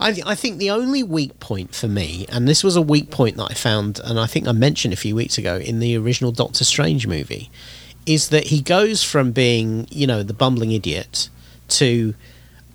[0.00, 3.36] I, I think the only weak point for me, and this was a weak point
[3.36, 6.32] that I found, and I think I mentioned a few weeks ago in the original
[6.32, 7.48] Doctor Strange movie,
[8.06, 11.28] is that he goes from being, you know, the bumbling idiot
[11.68, 12.14] to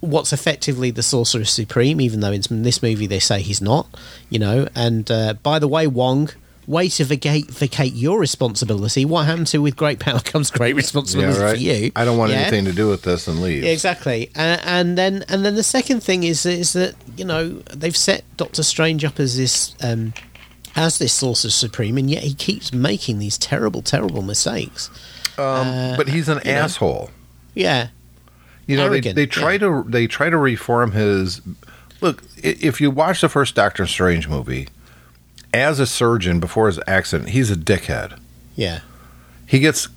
[0.02, 3.88] what's effectively the Sorcerer Supreme, even though in this movie they say he's not,
[4.30, 4.68] you know.
[4.76, 6.30] And uh, by the way, Wong,
[6.68, 9.04] way to vacate, vacate your responsibility.
[9.04, 11.56] What happened to with great power comes great responsibility Yeah, right.
[11.56, 11.92] for you?
[11.96, 12.38] I don't want Yeah?
[12.40, 13.64] anything to do with this and leave.
[13.66, 14.30] Exactly.
[14.36, 18.24] And, and then and then the second thing is is that you know they've set
[18.38, 20.14] Doctor Strange up as this um,
[20.78, 24.90] as this Sorcerer Supreme, and yet he keeps making these terrible, terrible mistakes.
[25.38, 26.60] Um, but he's an you know.
[26.60, 27.10] asshole.
[27.56, 27.88] Yeah,
[28.70, 29.58] You know, they, they try yeah.
[29.58, 31.42] to they try to reform his.
[32.02, 34.68] Look, if you watch the first Doctor Strange movie,
[35.52, 38.20] as a surgeon before his accident, he's a dickhead.
[38.56, 38.82] yeah,
[39.48, 39.88] He gets.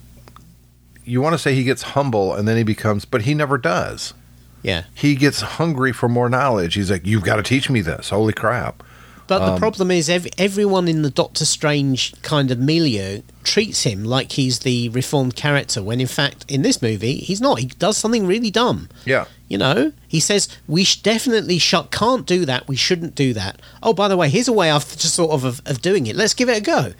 [1.05, 4.15] You want to say he gets humble, and then he becomes, but he never does.
[4.63, 4.85] yeah.
[4.95, 6.73] He gets hungry for more knowledge.
[6.73, 8.81] He's like, "You've got to teach me this." Holy crap!
[9.27, 13.83] But Um, the problem is, ev- everyone in the Doctor Strange kind of milieu treats
[13.83, 17.59] him like he's the reformed character, when in fact, in this movie, he's not.
[17.59, 18.89] He does something really dumb.
[19.05, 22.67] Yeah, You know, he says we sh- definitely sh- can't do that.
[22.67, 23.61] We shouldn't do that.
[23.81, 26.15] Oh, by the way, here's a way of just sort of of, of doing it.
[26.15, 26.93] Let's give it a go.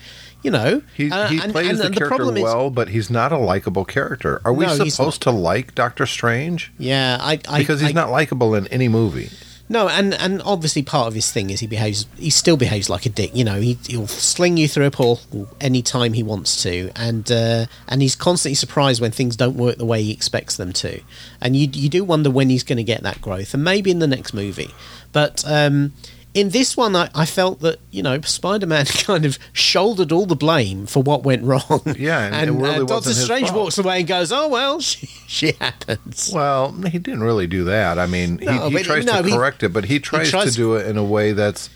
[0.44, 3.32] You know, he, Uh, and- plays and the character problem is- well, but he's not
[3.32, 4.42] a likable character.
[4.46, 6.72] Are we No, supposed to like Doctor Strange?
[6.78, 9.30] yeah, I, I Because he's I- not likable in any movie.
[9.74, 12.06] No, and and obviously part of his thing is he behaves.
[12.20, 13.36] He still behaves like a dick.
[13.36, 17.32] You know, he, he'll sling you through a portal any time he wants to, and
[17.32, 21.02] uh, and he's constantly surprised when things don't work the way he expects them to.
[21.42, 23.98] And you you do wonder when he's going to get that growth, and maybe in
[23.98, 24.70] the next movie.
[25.12, 25.94] But um,
[26.34, 30.36] in this one, I, I felt that you know Spider-Man kind of shouldered all the
[30.36, 31.82] blame for what went wrong.
[31.98, 33.60] Yeah, and really uh, Doctor Strange fault.
[33.62, 38.00] walks away and goes, "Oh well, she, she happens." Well, he didn't really do that.
[38.00, 40.52] I mean, No, he, he tries no, to he- correct it, but he tries, tries-
[40.52, 41.70] to do it in a way that's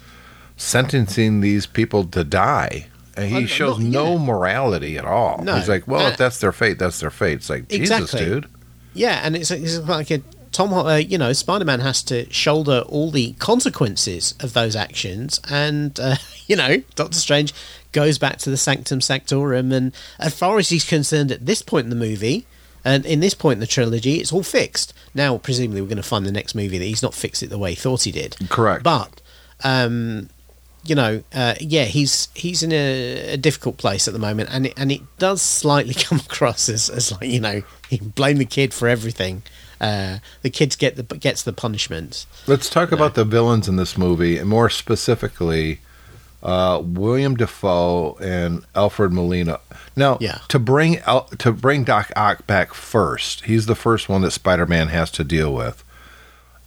[0.56, 2.88] sentencing these people to die.
[3.16, 4.26] And he shows no, no yeah.
[4.26, 5.42] morality at all.
[5.44, 5.56] No.
[5.56, 7.34] He's like, well, Uh, if that's their fate, that's their fate.
[7.38, 8.48] It's like, Jesus, dude.
[8.94, 10.22] Yeah, and it's, it's like a
[10.58, 15.40] Tom, uh, you know, Spider Man has to shoulder all the consequences of those actions,
[15.48, 16.16] and uh,
[16.48, 17.54] you know, Doctor Strange
[17.92, 21.84] goes back to the Sanctum Sanctorum, and as far as he's concerned at this point
[21.84, 22.48] in the movie.
[22.84, 24.94] And in this point in the trilogy, it's all fixed.
[25.14, 27.58] Now, presumably, we're going to find the next movie that he's not fixed it the
[27.58, 28.38] way he thought he did.
[28.48, 28.82] Correct.
[28.82, 29.22] But,
[29.66, 30.30] um,
[30.86, 34.68] you know, uh, yeah, he's he's in a, a difficult place at the moment, and
[34.68, 38.46] it, and it does slightly come across as, as like you know, he blame the
[38.46, 39.44] kid for everything.
[39.80, 42.26] Uh, the kids get the gets the punishment.
[42.48, 45.80] Let's talk about the villains in this movie, and more specifically,
[46.44, 49.60] uh, William Dafoe and Alfred Molina.
[49.96, 50.40] Now, Yeah.
[50.50, 54.88] to bring El- to bring Doc Ock back first, he's the first one that Spider-Man
[54.90, 55.84] has to deal with,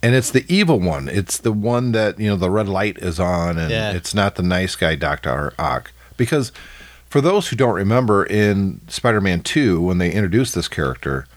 [0.03, 1.07] and it's the evil one.
[1.09, 3.91] It's the one that you know the red light is on, and Yeah.
[3.91, 6.51] it's not the nice guy, Doctor Ock, because.
[7.09, 11.27] For those who don't remember, in Spider-Man Two, when they introduced this character,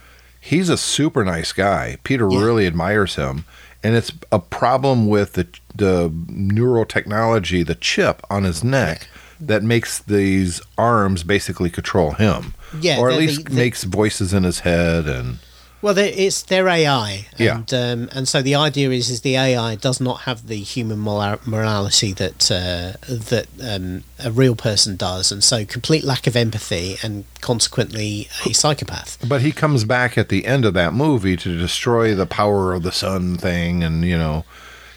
[0.45, 1.97] he's a super nice guy.
[2.05, 2.43] Peter Yeah.
[2.45, 3.45] really admires him,
[3.83, 9.09] and it's a problem with the the neurotechnology, the chip on his neck
[9.41, 12.55] that makes these arms basically control him.
[12.81, 15.39] Yeah, or at least the- the- makes voices in his head and
[15.85, 17.57] Well, it's their AI, Yeah.
[17.59, 20.99] and um, and so the idea is is the AI does not have the human
[20.99, 26.37] mora- morality that uh, that um, a real person does, and so complete lack of
[26.37, 29.19] empathy, and consequently a psychopath.
[29.29, 32.83] but he comes back at the end of that movie to destroy the power of
[32.83, 34.45] the sun thing and you know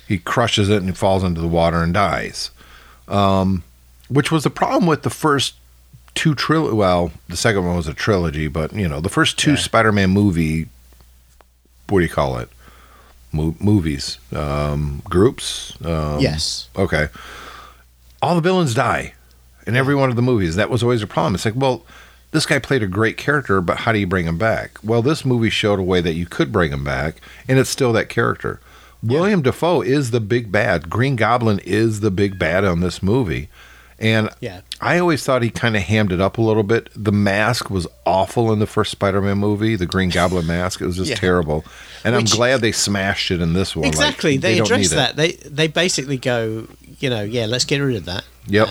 [0.07, 2.49] he crushes it and he falls into the water and dies
[3.09, 3.61] um,
[4.07, 5.55] which was the problem with the first
[6.15, 9.51] two trilogy well the second one was a trilogy but you know the first two
[9.51, 9.57] Yeah.
[9.57, 10.67] spider-man movie
[11.89, 12.49] what do you call it?
[13.31, 17.09] Mo- movies um, groups um, yes, okay.
[18.21, 19.13] All the villains die
[19.65, 20.55] in every one of the movies.
[20.55, 21.35] That was always a problem.
[21.35, 21.85] It's like well
[22.31, 24.79] this guy played a great character but how do you bring him back?
[24.83, 27.93] Well this movie showed a way that you could bring him back and it's still
[27.93, 28.59] that character.
[29.03, 30.89] William Dafoe is the big bad.
[30.89, 33.49] Green goblin is the big bad on this movie
[33.99, 34.61] And Yeah.
[34.79, 36.89] I always thought he kind of hammed it up a little bit.
[36.95, 40.81] The mask was awful in the first Spider-Man movie, the Green Goblin mask.
[40.81, 41.15] It was just Yeah.
[41.15, 41.65] terrible.
[42.03, 43.83] And Which- I'm glad they smashed it in this one.
[43.85, 44.37] Like, Exactly.
[44.37, 44.95] they don't address need it.
[44.95, 45.15] that.
[45.15, 46.67] They they basically go,
[46.99, 48.23] you know, yeah, let's get rid of that.
[48.45, 48.67] Yep.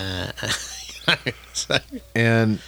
[1.08, 1.16] Uh,
[1.52, 1.78] so,
[2.14, 2.60] And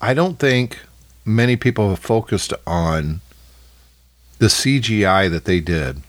[0.00, 0.78] I don't think
[1.26, 3.20] many people have focused on
[4.38, 6.00] the CGI that they did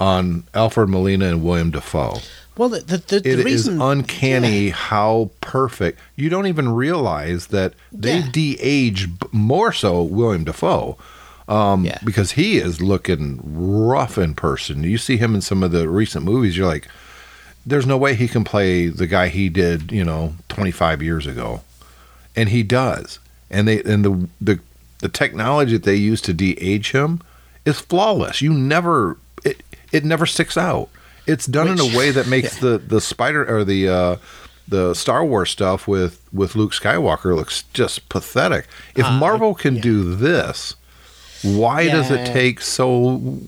[0.00, 2.18] on Alfred Molina and William Dafoe.
[2.56, 4.72] Well, the the, the, It the is uncanny yeah.
[4.74, 5.98] how perfect.
[6.16, 8.28] You don't even realize that they Yeah.
[8.30, 10.96] de-aged more so William Dafoe.
[11.48, 11.98] Um, Yeah.
[12.04, 14.82] because he is looking rough in person.
[14.84, 16.88] You see him in some of the recent movies, you're like,
[17.66, 21.62] there's no way he can play the guy he did, you know, 25 years ago.
[22.36, 23.18] And he does.
[23.50, 24.60] And they and the the
[25.00, 27.20] the technology that they use to de-age him
[27.64, 28.40] is flawless.
[28.42, 29.62] You never it
[29.92, 30.88] it never sticks out.
[31.26, 34.16] It's done in a way that makes the the spider or the uh
[34.68, 38.66] the Star Wars stuff with with Luke Skywalker looks just pathetic.
[38.94, 39.82] If Uh, Marvel can yeah.
[39.82, 40.74] do this,
[41.42, 43.38] why does it take so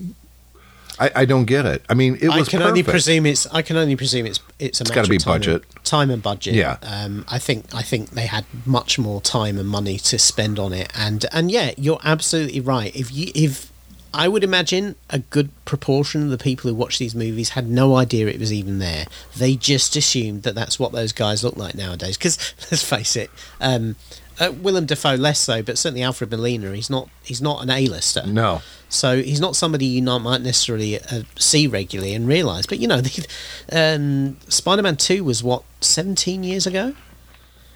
[0.98, 1.82] I, I don't get it.
[1.88, 2.48] I mean, it was.
[2.48, 3.46] I can only presume it's.
[3.48, 4.40] I can only presume it's.
[4.58, 4.82] It's a.
[4.82, 5.64] It's matter gotta be time budget.
[5.74, 6.54] And, time and budget.
[6.54, 6.78] Yeah.
[6.82, 7.24] Um.
[7.28, 7.74] I think.
[7.74, 11.50] I think they had much more time and money to spend on it, and and
[11.50, 12.94] yeah, you're absolutely right.
[12.96, 13.70] If you if
[14.14, 17.96] I would imagine a good proportion of the people who watch these movies had no
[17.96, 19.06] idea it was even there.
[19.36, 22.16] They just assumed that that's what those guys look like nowadays.
[22.16, 22.38] Because
[22.70, 23.96] let's face it, um,
[24.40, 26.74] uh, Willem Dafoe less so, but certainly Alfred Molina.
[26.74, 27.08] He's not.
[27.24, 28.26] He's not an A-lister.
[28.26, 28.60] No.
[28.88, 32.66] So he's not somebody you not might necessarily uh, see regularly and realise.
[32.66, 33.26] But you know, the,
[33.72, 36.94] um, Spider-Man Two was what seventeen years ago.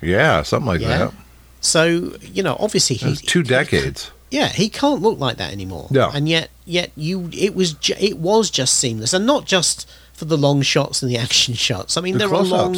[0.02, 0.98] Yeah, something like Yeah.
[0.98, 1.14] that.
[1.62, 4.10] So you know, obviously he two he- decades.
[4.30, 5.88] Yeah, he can't look like that anymore.
[5.90, 6.10] No.
[6.14, 10.24] and yet yet you it was ju- it was just seamless, and not just for
[10.26, 11.96] the long shots and the action shots.
[11.96, 12.76] I mean, The there are long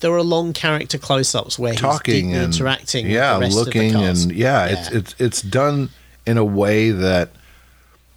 [0.00, 3.06] there are long character close-ups where talking he's deeply and interacting.
[3.10, 4.22] yeah, with the rest looking of the cast.
[4.28, 5.90] and yeah, it's it's it's done
[6.26, 7.30] in a way that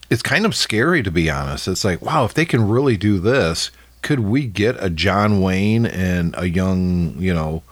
[0.09, 1.67] it's kind of scary to be honest.
[1.67, 5.85] It's like, wow, if they can really do this, could we get a John Wayne
[5.85, 7.63] and a young, you know,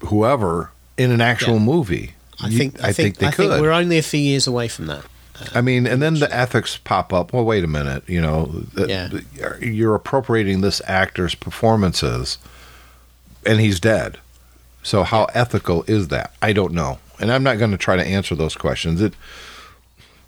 [0.00, 1.60] whoever in an actual Yeah.
[1.64, 2.12] movie?
[2.40, 3.48] I You- think I, think, they I could.
[3.50, 5.04] think we're only a few years away from that.
[5.38, 7.32] Uh, I mean, and then the ethics pop up.
[7.32, 8.02] Well, wait a minute.
[8.06, 9.08] You know, Yeah.
[9.60, 12.38] you're appropriating this actor's performances,
[13.44, 14.18] and he's dead.
[14.82, 16.32] So how ethical is that?
[16.40, 19.00] I don't know, and I'm not going to try to answer those questions.
[19.00, 19.14] It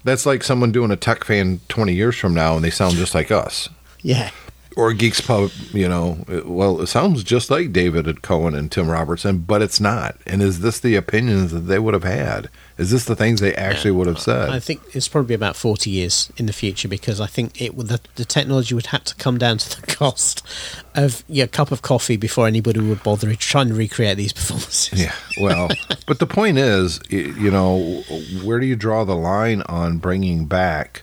[0.05, 3.15] that's like someone doing a tech fan 20 years from now, and they sound just
[3.15, 3.69] like us.
[4.01, 4.31] Yeah.
[4.79, 9.39] Or Geeks Pub, you know, well, it sounds just like David Cohen and Tim Robertson,
[9.39, 10.17] but it's not.
[10.25, 12.49] And is this the opinions that they would have had?
[12.77, 14.51] Is this the things they actually would have said?
[14.51, 17.89] I think it's probably about 40 years in the future because I think it would
[17.89, 20.47] the, the technology would have to come down to the cost
[20.95, 25.03] of yeah, cup of coffee before anybody would bother trying to recreate these performances.
[25.03, 25.71] Yeah, well,
[26.07, 28.05] but the point is, you know,
[28.45, 31.03] where do you draw the line on bringing back?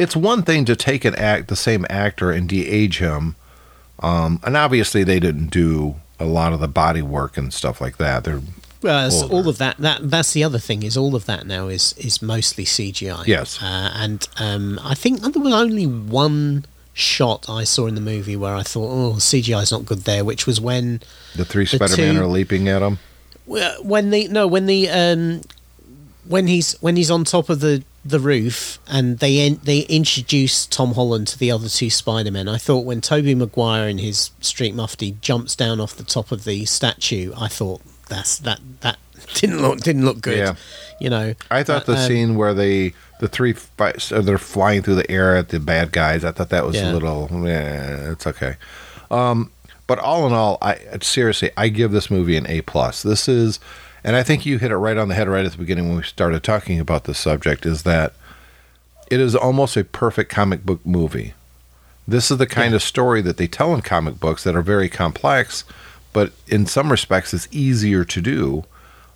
[0.00, 3.36] It's one thing to take an act, the same actor, and de-age him,
[4.00, 7.98] um, and obviously they didn't do a lot of the body work and stuff like
[7.98, 8.24] that.
[8.24, 8.40] They're
[8.82, 9.34] Older.
[9.34, 9.76] all of that.
[9.76, 13.26] That that's the other thing is all of that now is is mostly CGI.
[13.26, 13.62] Yes.
[13.62, 18.36] uh, and um, I think there was only one shot I saw in the movie
[18.36, 21.02] where I thought, oh, CGI is not good there, which was when
[21.36, 22.98] the three The Spider-Man two- are leaping at him.
[23.46, 25.42] When the no when the um
[26.26, 30.66] when he's when he's on top of the the roof and they in, they introduce
[30.66, 32.48] Tom Holland to the other two Spider-Men.
[32.48, 36.44] I thought when Tobey Maguire in his street mufti jumps down off the top of
[36.44, 38.98] the statue, I thought that's that that
[39.34, 40.38] didn't look didn't look good.
[40.38, 40.54] Yeah.
[41.00, 43.54] You know, I thought But, the um, scene where they the three
[44.10, 46.24] they're flying through the air at the bad guys.
[46.24, 46.92] I thought that was Yeah.
[46.92, 47.28] a little.
[47.46, 48.56] Yeah, it's okay.
[49.10, 49.50] Um,
[49.86, 53.02] but all in all, I seriously I give this movie an A plus.
[53.02, 53.60] This is,
[54.02, 55.98] and I think you hit it right on the head right at the beginning when
[55.98, 57.66] we started talking about this subject.
[57.66, 58.14] Is that
[59.10, 61.34] it is almost a perfect comic book movie.
[62.06, 64.88] This is the kind of story that they tell in comic books that are very
[64.88, 65.64] complex,
[66.12, 68.64] but in some respects it's easier to do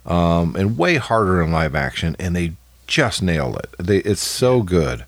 [0.07, 2.53] um, and way harder in live action, and they
[2.87, 3.71] just nailed it.
[3.79, 5.05] They, it's so good.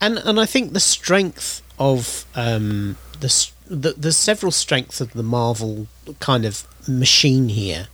[0.00, 5.22] and and I think the strength of um, the, the the several strengths of the
[5.22, 5.86] Marvel
[6.20, 7.88] kind of machine here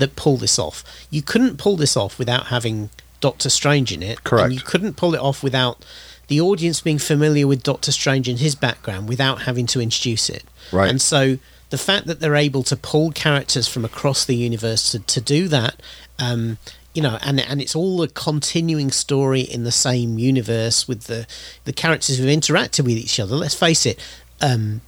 [0.00, 0.84] that pull this off.
[1.10, 2.90] You couldn't pull this off without having
[3.20, 4.24] Doctor Strange in it.
[4.24, 4.46] Correct.
[4.46, 5.84] And you couldn't pull it off without
[6.26, 10.44] the audience being familiar with Doctor Strange and his background without having to introduce it.
[10.72, 10.88] Right.
[10.88, 11.38] And so
[11.70, 15.48] the fact that they're able to pull characters from across the universe to, to do
[15.48, 15.80] that,
[16.18, 16.58] um,
[16.94, 21.26] you know, and and it's all a continuing story in the same universe with the
[21.64, 23.36] the characters who've interacted with each other.
[23.36, 23.98] Let's face it,
[24.40, 24.80] um,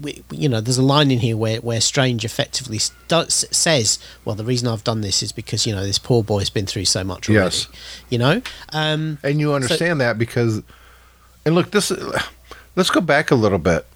[0.00, 4.44] we, you know, there's a line in here where, where Strange effectively says, "Well, the
[4.44, 7.28] reason I've done this is because you know this poor boy's been through so much
[7.28, 7.68] already." Yes.
[8.08, 10.62] You know, um, And you understand that because,
[11.44, 11.92] and look, this.
[12.74, 13.86] Let's go back a little bit.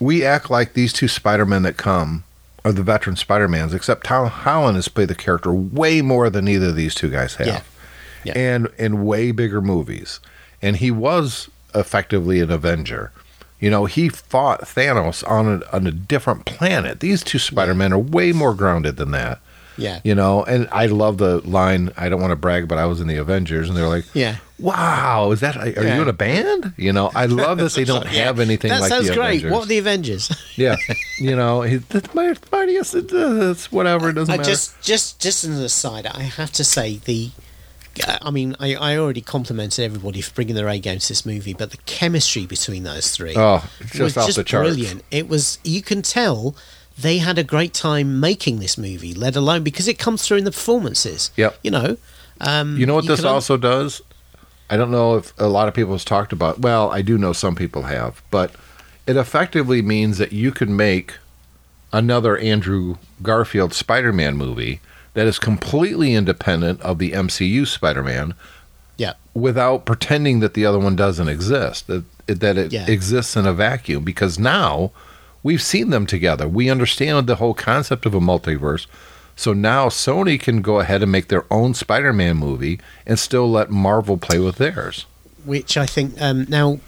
[0.00, 2.24] We act like these two Spider-Men that come
[2.64, 6.68] are the veteran Spider-Mans, except Tom Holland has played the character way more than either
[6.68, 7.62] of these two guys have, Yeah.
[8.24, 8.32] Yeah.
[8.34, 10.20] and in way bigger movies.
[10.62, 13.12] And he was effectively an Avenger.
[13.60, 17.00] You know, he fought Thanos on a, on a different planet.
[17.00, 19.40] These two Spider-Men are way more grounded than that.
[19.78, 21.90] yeah, You know, and I love the line.
[21.96, 24.36] I don't want to brag, but I was in the Avengers, and they're like, yeah.
[24.58, 25.56] "Wow, is that?
[25.56, 25.96] Are Yeah.
[25.96, 28.82] you in a band?" You know, I love that they don't have anything like That
[28.84, 29.26] like sounds the great.
[29.40, 29.52] Avengers.
[29.52, 30.30] What are the Avengers?
[30.56, 30.76] yeah,
[31.18, 32.94] you know, that's my mightiest.
[32.94, 34.08] It's whatever.
[34.10, 34.48] It doesn't I matter.
[34.50, 37.30] just, just, just an aside, I have to say the.
[38.06, 41.54] I mean, I, I already complimented everybody for bringing their A game to this movie,
[41.54, 44.68] but the chemistry between those three oh, it's was just off just the charts.
[44.70, 45.02] brilliant.
[45.10, 46.54] It was you can tell
[46.98, 50.44] they had a great time making this movie, let alone because it comes through in
[50.44, 51.30] the performances.
[51.36, 51.58] Yep.
[51.62, 51.96] You know,
[52.40, 54.02] um, You know what this can un- also does?
[54.68, 56.58] I don't know if a lot of people has talked about.
[56.58, 58.52] Well, I do know some people have, but
[59.06, 61.14] it effectively means that you can make
[61.92, 64.80] another Andrew Garfield Spider-Man movie
[65.16, 68.34] that is completely independent of the MCU Spider-Man
[68.98, 69.14] Yeah.
[69.34, 72.86] without pretending that the other one doesn't exist that that it Yeah.
[72.86, 74.90] exists in a vacuum because now
[75.42, 78.86] we've seen them together we understand the whole concept of a multiverse
[79.36, 83.70] so now Sony can go ahead and make their own Spider-Man movie and still let
[83.70, 85.06] Marvel play with theirs
[85.44, 86.80] which I think um, now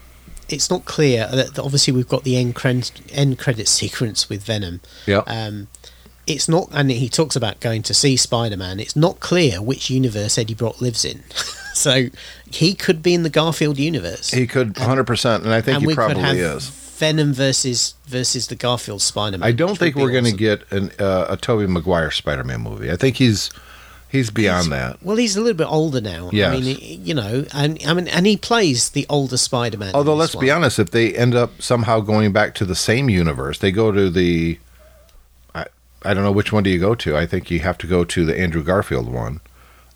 [0.48, 4.80] it's not clear that obviously we've got the end credit, end credit sequence with Venom.
[5.06, 5.68] yeah Um,
[6.28, 8.78] it's not, and he talks about going to see Spider Man.
[8.80, 11.22] It's not clear which universe Eddie Brock lives in,
[11.74, 12.06] so
[12.50, 15.86] he could be in the Garfield universe, he could 100% and I think and he
[15.86, 16.68] we could probably have is
[16.98, 19.48] Venom versus versus the Garfield Spider Man.
[19.48, 22.96] I don't think we're going to get an, uh, a Tobey Maguire Spider-Man movie I
[22.96, 23.50] think he's
[24.08, 26.30] he's beyond that Well, he's a little bit older now.
[26.32, 26.48] Yes.
[26.52, 29.94] I mean, he- you know, and I mean, and he plays the older Spider Man.
[29.94, 33.58] Although let's be honest, if they end up somehow going back to the same universe,
[33.58, 34.58] they go to the.
[36.08, 37.16] I don't know which one do you go to.
[37.16, 39.40] I think you have to go to the Andrew Garfield one,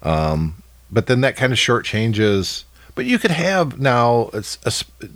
[0.02, 2.64] um, but then that kind of shortchanges.
[2.94, 4.28] But you could have now.
[4.34, 5.06] It's a,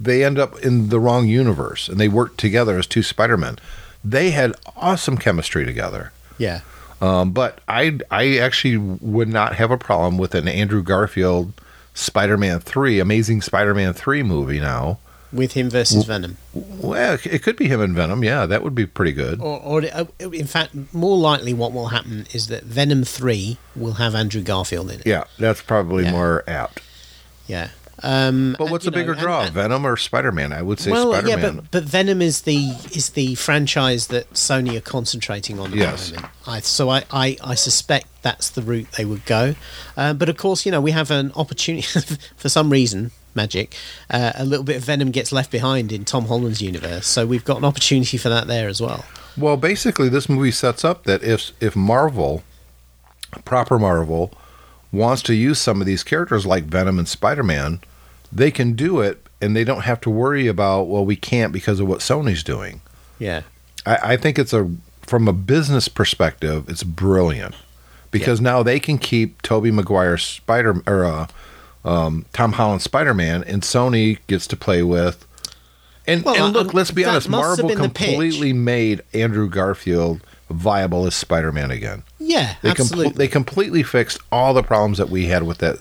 [0.00, 3.60] they end up in the wrong universe, and they work together as two Spider Men.
[4.04, 6.10] They had awesome chemistry together.
[6.38, 6.62] Yeah.
[7.00, 11.52] Um, but I I actually would not have a problem with an Andrew Garfield
[11.94, 14.98] Spider-Man 3, Amazing Spider-Man 3 movie now.
[15.32, 18.22] With him versus Venom, Well, it could be him and Venom.
[18.22, 19.40] Yeah, that would be pretty good.
[19.40, 23.94] or, or uh, in fact, more likely, what will happen is that Venom Three will
[23.94, 25.06] have Andrew Garfield in it.
[25.06, 26.10] Yeah, that's probably Yeah.
[26.10, 26.80] more apt.
[27.46, 27.68] Yeah.
[28.04, 30.52] Um, But what's the bigger know, draw, and- and- Venom or Spider-Man?
[30.52, 31.38] I would say well, Spider-Man.
[31.38, 35.72] yeah, but but Venom is the is the franchise that Sony are concentrating on.
[35.72, 36.08] At Yes.
[36.10, 36.32] the moment.
[36.46, 39.54] I, so I, I, I suspect that's the route they would go.
[39.96, 41.86] Uh, but of course, you know, we have an opportunity
[42.36, 43.74] for some reason, magic.
[44.10, 47.44] Uh, a little bit of Venom gets left behind in Tom Holland's universe, so we've
[47.44, 49.04] got an opportunity for that there as well.
[49.36, 52.42] Well, basically, this movie sets up that if if Marvel,
[53.44, 54.32] proper Marvel,
[54.90, 57.80] wants to use some of these characters like Venom and Spider Man,
[58.30, 61.80] they can do it, and they don't have to worry about well, we can't because
[61.80, 62.82] of what Sony's doing.
[63.18, 63.42] Yeah.
[63.86, 64.70] I, I think it's a
[65.02, 67.54] from a business perspective, it's brilliant
[68.10, 71.26] because now they can keep Tobey Maguire Spider or uh,
[71.84, 75.26] um, Tom Holland Spider Man, and Sony gets to play with.
[76.06, 80.20] And, Well, and look, um, let's be honest, Marvel completely made Andrew Garfield
[80.50, 82.02] viable as Spider Man again.
[82.18, 83.12] Yeah, They com- absolutely.
[83.14, 85.78] they completely fixed all the problems that we had with that.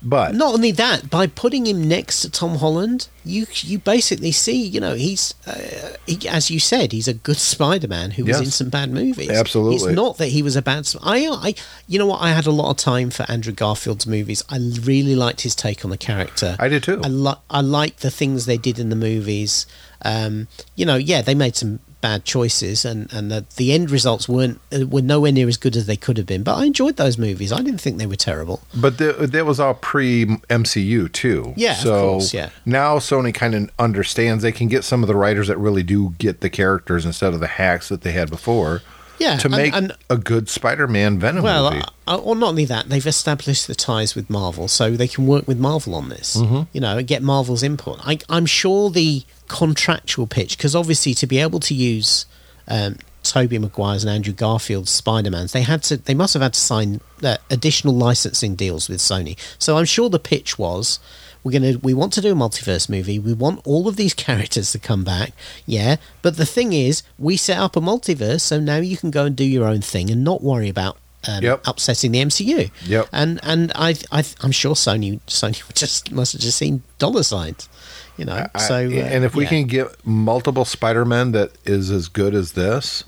[0.00, 4.64] But Not only that, by putting him next to Tom Holland, you you basically see,
[4.64, 8.50] you know, he's uh, he, as you said, he's a good Spider-Man who was in
[8.50, 9.30] some bad movies.
[9.30, 9.76] Absolutely.
[9.76, 10.88] it's not that he was a bad.
[11.02, 11.54] I, I,
[11.88, 12.22] you know what?
[12.22, 14.44] I had a lot of time for Andrew Garfield's movies.
[14.48, 16.56] I really liked his take on the character.
[16.60, 17.00] I did too.
[17.02, 19.66] I like I like the things they did in the movies.
[20.02, 20.46] Um,
[20.76, 24.60] you know, yeah, they made some bad choices, and and the, the end results weren't
[24.72, 26.42] were nowhere near as good as they could have been.
[26.42, 27.52] But I enjoyed those movies.
[27.52, 28.60] I didn't think they were terrible.
[28.74, 31.54] But the, that was all pre MCU too.
[31.56, 32.50] Yeah, of so course, yeah.
[32.64, 36.14] Now Sony kind of understands they can get some of the writers that really do
[36.18, 38.82] get the characters instead of the hacks that they had before.
[39.18, 41.82] Yeah, To make and- a good Spider-Man Venom Well, movie.
[42.06, 45.48] uh, or not only that, they've established the ties with Marvel, so they can work
[45.48, 46.36] with Marvel on this.
[46.36, 46.62] Mm-hmm.
[46.72, 47.98] You know, get Marvel's input.
[48.04, 52.26] I, I'm sure the contractual pitch, because obviously to be able to use
[52.68, 56.54] um, Tobey Maguire's and Andrew Garfield's Spider Mans, they had to, they must have had
[56.54, 59.36] to sign uh, additional licensing deals with Sony.
[59.58, 61.00] So I'm sure the pitch was,
[61.48, 63.18] we're gonna, we want to do a multiverse movie.
[63.18, 65.32] We want all of these characters to come back,
[65.64, 65.96] yeah.
[66.20, 69.34] But the thing is, we set up a multiverse, so now you can go and
[69.34, 70.98] do your own thing and not worry about.
[71.26, 71.62] Um, Yep.
[71.66, 72.70] upsetting the MCU.
[72.86, 73.08] Yep.
[73.12, 77.68] And and I, I I'm sure Sony Sony just must have just seen dollar signs,
[78.16, 78.46] you know.
[78.54, 79.48] I- so uh, and if we yeah.
[79.50, 83.02] can get multiple Spider-Men that is as good as this,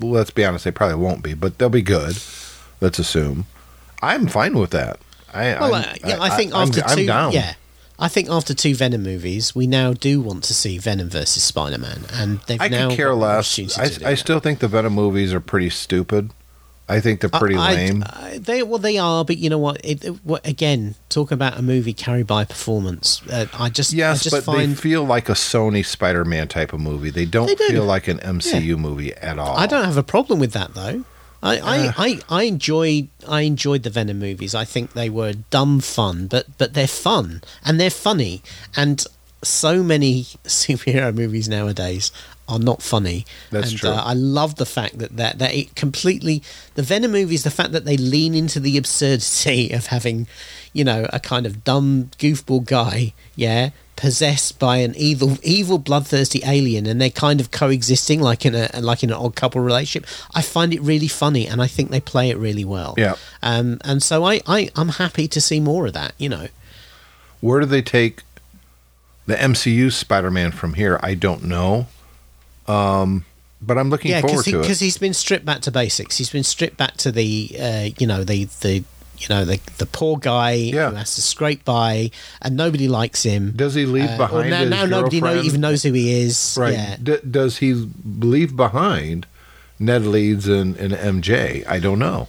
[0.00, 2.16] well, let's be honest, they probably won't be, but they'll be good.
[2.80, 3.46] Let's assume.
[4.02, 4.98] I'm fine with that.
[5.36, 7.32] I, Well, I'm- uh, yeah, I, think I'm- after I'm, 2 down.
[7.32, 7.54] yeah,
[7.98, 11.78] I think after two Venom movies, we now do want to see Venom versus Spider
[11.78, 13.58] Man, and they've I now could care less.
[13.78, 16.30] I, I still think the Venom movies are pretty stupid.
[16.88, 18.04] I think they're pretty I- I- lame.
[18.06, 19.80] I- they well, they are, but you know what?
[19.84, 20.94] It, it- what again?
[21.08, 23.22] Talk about a movie carried by performance.
[23.28, 26.72] Uh, I just, I yes, just but find they feel like a Sony Spider-Man type
[26.72, 27.10] of movie.
[27.10, 27.66] They don't They do.
[27.68, 29.56] feel like an MCU movie at all.
[29.56, 31.02] I don't have a problem with that though.
[31.42, 31.62] I, Uh.
[31.64, 34.54] I, I, I enjoyed I enjoyed the Venom movies.
[34.54, 38.42] I think they were dumb fun, but but they're fun and they're funny.
[38.76, 39.04] And
[39.42, 42.10] so many superhero movies nowadays
[42.48, 43.26] are not funny.
[43.50, 43.90] That's and, true.
[43.90, 46.42] Uh, I love the fact that, that that it completely
[46.74, 47.42] the Venom movies.
[47.42, 50.26] The fact that they lean into the absurdity of having,
[50.72, 56.42] you know, a kind of dumb goofball guy, yeah, possessed by an evil, evil, bloodthirsty
[56.44, 60.08] alien, and they're kind of coexisting like in a like in an odd couple relationship.
[60.34, 62.94] I find it really funny, and I think they play it really well.
[62.96, 63.16] Yeah.
[63.42, 66.12] Um, and so I, I I'm happy to see more of that.
[66.18, 66.48] You know.
[67.40, 68.22] Where do they take
[69.26, 70.98] the MCU Spider-Man from here?
[71.02, 71.86] I don't know.
[72.68, 73.24] Um,
[73.62, 76.18] but I'm looking yeah, forward because to it because he's been stripped back to basics.
[76.18, 78.84] He's been stripped back to the uh, you know the the
[79.18, 80.90] you know the the poor guy Yeah.
[80.90, 82.10] who has to scrape by,
[82.42, 83.52] and nobody likes him.
[83.56, 86.56] Does he leave Uh, behind now, now nobody know, even knows who he is.
[86.60, 86.74] Right.
[86.74, 86.96] Yeah.
[87.02, 89.26] D- does he leave behind
[89.78, 91.66] Ned Leeds and, and MJ?
[91.66, 92.28] I don't know.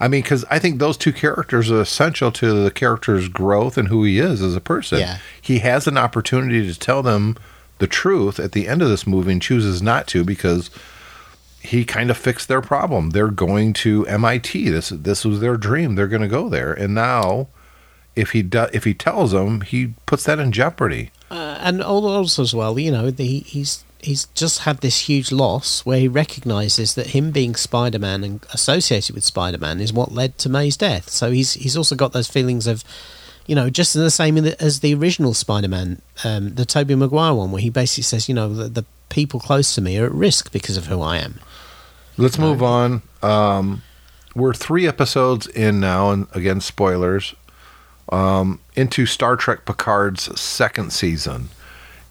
[0.00, 3.88] I mean, because I think those two characters are essential to the character's growth and
[3.88, 4.98] who he is as a person.
[5.00, 5.18] Yeah.
[5.40, 7.36] He has an opportunity to tell them
[7.78, 10.70] the truth at the end of this movie and chooses not to because
[11.60, 13.10] he kind of fixed their problem.
[13.10, 14.70] They're going to MIT.
[14.70, 15.94] This this was their dream.
[15.94, 17.48] They're going to go there, and now
[18.16, 21.10] if he do, if he tells them, he puts that in jeopardy.
[21.30, 25.30] Uh, and al- also as well, you know, the, he's he's just had this huge
[25.30, 30.38] loss where he recognises that him being Spider-Man and associated with Spider-Man is what led
[30.38, 31.10] to May's death.
[31.10, 32.84] So he's he's also got those feelings of,
[33.46, 37.34] you know, just the same in the, as the original Spider-Man, um, the Tobey Maguire
[37.34, 40.12] one, where he basically says, you know, the, the people close to me are at
[40.12, 41.40] risk because of who I am.
[42.16, 43.02] Let's move on.
[43.22, 43.82] Um,
[44.34, 47.34] we're three episodes in now, and again, spoilers,
[48.10, 51.50] um, into Star Trek Picard's second season.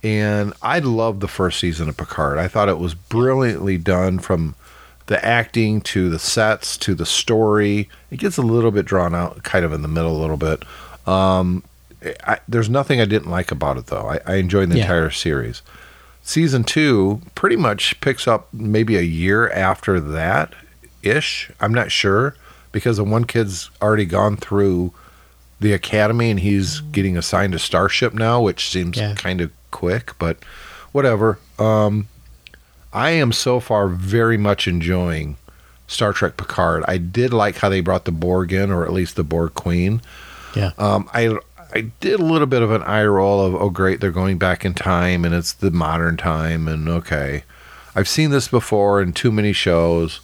[0.03, 2.37] And I loved the first season of Picard.
[2.37, 4.53] I thought it was brilliantly done from
[5.07, 7.89] the acting to the sets to the story.
[8.11, 10.63] It gets a little bit drawn out, kind of in the middle, a little bit.
[11.07, 11.63] Um,
[12.25, 14.07] I, there's nothing I didn't like about it, though.
[14.07, 14.83] I, I enjoyed the Yeah.
[14.83, 15.61] entire series.
[16.23, 20.53] Season two pretty much picks up maybe a year after that
[21.03, 21.51] ish.
[21.59, 22.35] I'm not sure
[22.71, 24.91] because the one kid's already gone through
[25.59, 29.13] the academy and he's getting assigned to Starship now, which seems Yeah.
[29.15, 30.37] kind of quick, but
[30.91, 31.37] whatever.
[31.59, 32.07] Um,
[32.91, 35.37] I am so far very much enjoying
[35.87, 36.83] Star Trek Picard.
[36.87, 40.01] I did like how they brought the Borg in, or at least the Borg Queen.
[40.55, 40.71] Yeah.
[40.77, 41.37] Um, I
[41.73, 44.63] I did a little bit of an eye roll of oh great they're going back
[44.65, 47.43] in time and it's the modern time and okay
[47.95, 50.19] I've seen this before in too many shows.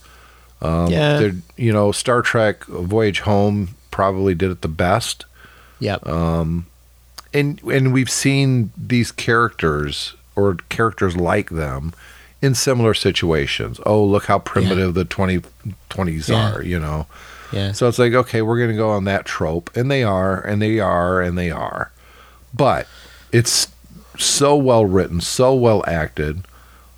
[0.61, 1.31] Um, Yeah.
[1.57, 5.25] you know Star Trek Voyage Home probably did it the best
[5.79, 6.05] Yep.
[6.07, 6.65] and
[7.33, 11.93] and we've seen these characters or characters like them
[12.41, 13.79] in similar situations.
[13.85, 15.41] Oh look how primitive the 20,
[15.89, 16.53] 20s Yeah.
[16.53, 17.07] are you know.
[17.51, 17.71] Yeah.
[17.71, 19.75] So it's like, okay, we're going to go on that trope.
[19.75, 21.91] And they are, and they are, and they are.
[22.53, 22.87] But
[23.31, 23.67] it's
[24.17, 26.43] so well written, so well acted.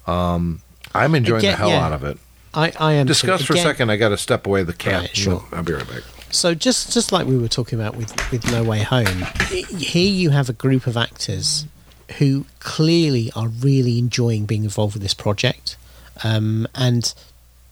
[0.07, 0.61] Um,
[0.93, 1.85] I'm enjoying Again, the hell yeah.
[1.85, 2.17] out of it.
[2.53, 3.07] I, I am.
[3.07, 3.13] too.
[3.13, 3.89] Discuss for a second.
[3.89, 4.63] I got to step away.
[4.63, 5.01] The cat.
[5.01, 5.43] Right, sure.
[5.51, 6.03] I'll be right back.
[6.29, 10.31] So just just like we were talking about with with No Way Home, here you
[10.31, 11.65] have a group of actors
[12.17, 15.77] who clearly are really enjoying being involved with this project,
[16.23, 17.13] um, and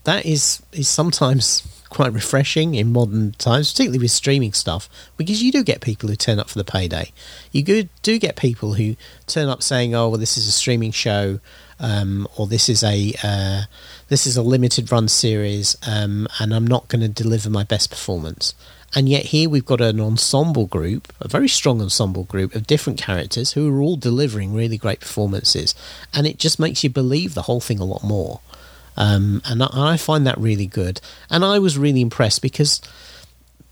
[0.04, 5.52] that is is sometimes quite refreshing in modern times, particularly with streaming stuff, because you
[5.52, 7.12] do get people who turn up for the payday.
[7.52, 8.96] You do get people who
[9.28, 11.40] turn up saying, "Oh, well, this is a streaming show."
[11.80, 13.64] Um, or this is a uh,
[14.08, 17.90] this is a limited run series, um, and I'm not going to deliver my best
[17.90, 18.56] performance.
[18.94, 23.00] And yet here we've got an ensemble group, a very strong ensemble group of different
[23.00, 25.76] characters who are all delivering really great performances,
[26.14, 28.42] and it just makes you believe the whole thing a lot more.
[28.98, 31.02] Um, and I, find that really good.
[31.30, 32.82] And I was really impressed because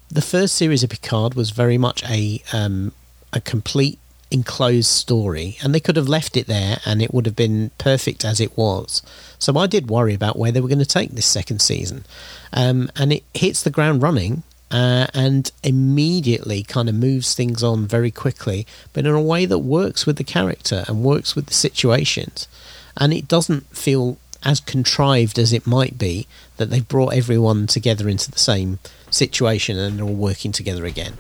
[0.10, 2.94] the first series of Picard was very much a um,
[3.32, 4.00] a complete
[4.32, 8.24] enclosed story, and they could have left it there, and it would have been perfect
[8.24, 9.02] as it was.
[9.38, 12.06] So I did worry about where they were going to take this second season,
[12.54, 14.44] um, and it hits the ground running.
[14.72, 19.58] Uh, and immediately kind of moves things on very quickly, but in a way that
[19.58, 22.48] works with the character and works with the situations.
[22.96, 26.28] And it doesn't feel as contrived as it might be
[26.58, 28.80] that they've brought everyone together into the same
[29.10, 31.14] situation and they're all working together again.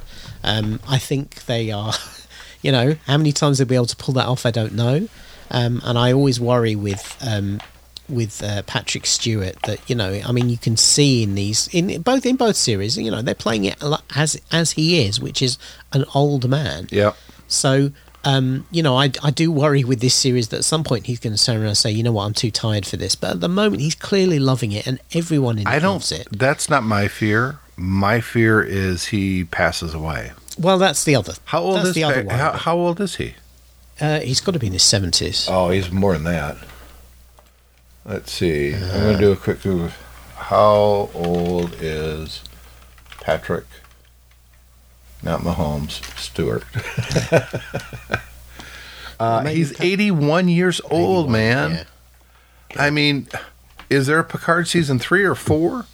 [0.44, 1.94] Um, I think they are,
[2.62, 5.08] you know, how many times they'll be able to pull that off, I don't know.
[5.52, 7.60] Um, and I always worry with um,
[8.08, 12.02] with uh, Patrick Stewart that you know, I mean, you can see in these in
[12.02, 13.82] both in both series, you know, they're playing it
[14.16, 15.58] as as he is, which is
[15.92, 16.88] an old man.
[16.92, 17.14] Yeah.
[17.48, 17.92] So
[18.24, 21.20] um, you know, I, I do worry with this series that at some point he's
[21.20, 23.16] going to turn around and say, you know what, I'm too tired for this.
[23.16, 25.94] But at the moment, he's clearly loving it, and everyone in it I don't.
[25.94, 26.28] loves it.
[26.32, 27.60] That's not my fear.
[27.78, 30.34] My fear is he passes away.
[30.58, 31.34] Well, that's the other.
[31.46, 32.36] How old that's is the other one.
[32.36, 33.36] how, how old is he?
[34.02, 35.48] Uh, he's got to be in his seventies.
[35.50, 36.58] Oh, he's more than that.
[38.06, 38.74] Let's see.
[38.74, 39.92] I'm going to do a quick Google.
[40.36, 42.42] How old is
[43.22, 43.66] Patrick?
[45.22, 46.64] Not Mahomes, Stewart.
[49.20, 51.72] uh, he's 81 years old, 81, man.
[51.72, 51.84] yeah.
[52.82, 53.28] I mean,
[53.90, 55.86] is there a Picard season three or four?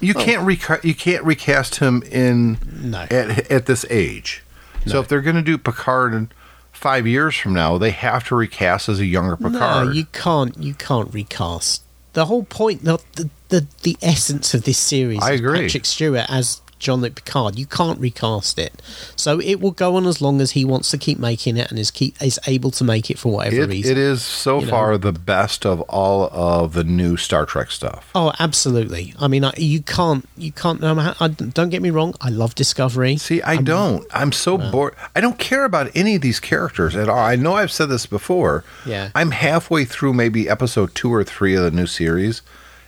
[0.00, 3.02] You can't reca- you can't recast him in No.
[3.10, 4.42] at at this age.
[4.86, 6.30] So if they're going to do Picard in
[6.72, 9.86] five years from now, they have to recast as a younger Picard.
[9.86, 10.58] No, you can't.
[10.58, 11.82] You can't recast.
[12.12, 15.60] The whole point, the the the, the essence of this series, I is agree.
[15.62, 17.58] Patrick Stewart as Jean-Luc Picard.
[17.58, 18.80] You can't recast it,
[19.16, 21.78] so it will go on as long as he wants to keep making it and
[21.78, 23.90] is keep is able to make it for whatever It, reason.
[23.92, 24.70] it is so you know.
[24.70, 28.10] far the best of all of the new Star Trek stuff.
[28.14, 29.14] Oh, absolutely.
[29.18, 30.28] I mean, I, you can't.
[30.36, 30.80] You can't.
[30.84, 32.14] I, don't get me wrong.
[32.20, 33.16] I love Discovery.
[33.16, 34.06] See, I don't.
[34.12, 34.94] I'm so bored.
[35.16, 37.18] I don't care about any of these characters at all.
[37.18, 38.64] I know I've said this before.
[38.84, 39.10] Yeah.
[39.14, 42.42] I'm halfway through maybe episode two or three of the new series,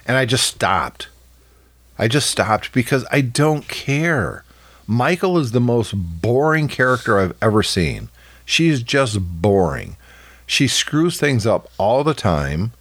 [0.06, 1.08] and I just stopped.
[1.98, 4.44] I just stopped because I don't care.
[4.86, 8.08] Michael is the most boring character I've ever seen.
[8.44, 9.96] She's just boring.
[10.46, 12.72] She screws things up all the time.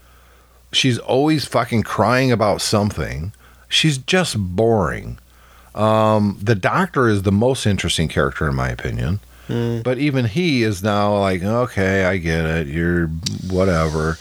[0.71, 3.33] She's always fucking crying about something.
[3.69, 5.17] She's just boring.
[5.73, 9.19] Um, the doctor is the most interesting character in my opinion.
[9.47, 12.67] But even he is now like, okay, I get it.
[12.67, 13.07] You're
[13.49, 14.17] whatever.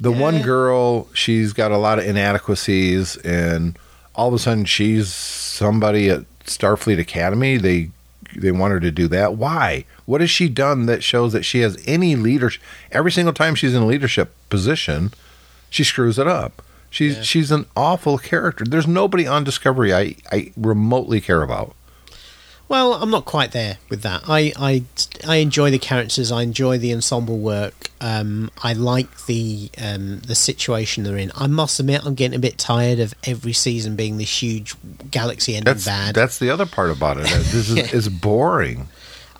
[0.00, 3.76] The one girl, she's got a lot of inadequacies, and
[4.14, 7.56] all of a sudden she's somebody at Starfleet Academy.
[7.56, 7.90] They
[8.34, 9.34] they want her to do that.
[9.34, 9.84] Why?
[10.06, 12.62] What has she done that shows that she has any leadership?
[12.90, 15.12] Every single time she's in a leadership position,
[15.70, 16.62] she screws it up.
[16.90, 17.22] She's Yeah.
[17.22, 18.64] she's an awful character.
[18.64, 21.74] There's nobody on Discovery I, I remotely care about.
[22.68, 24.22] Well, I'm not quite there with that.
[24.28, 24.84] I I,
[25.26, 26.32] I enjoy the characters.
[26.32, 27.88] I enjoy the ensemble work.
[28.02, 31.30] Um, I like the um, the situation they're in.
[31.36, 34.74] I must admit, I'm getting a bit tired of every season being this huge
[35.10, 36.14] galaxy ending That's bad.
[36.16, 37.22] that's the other part about it.
[37.28, 38.88] This is it's boring.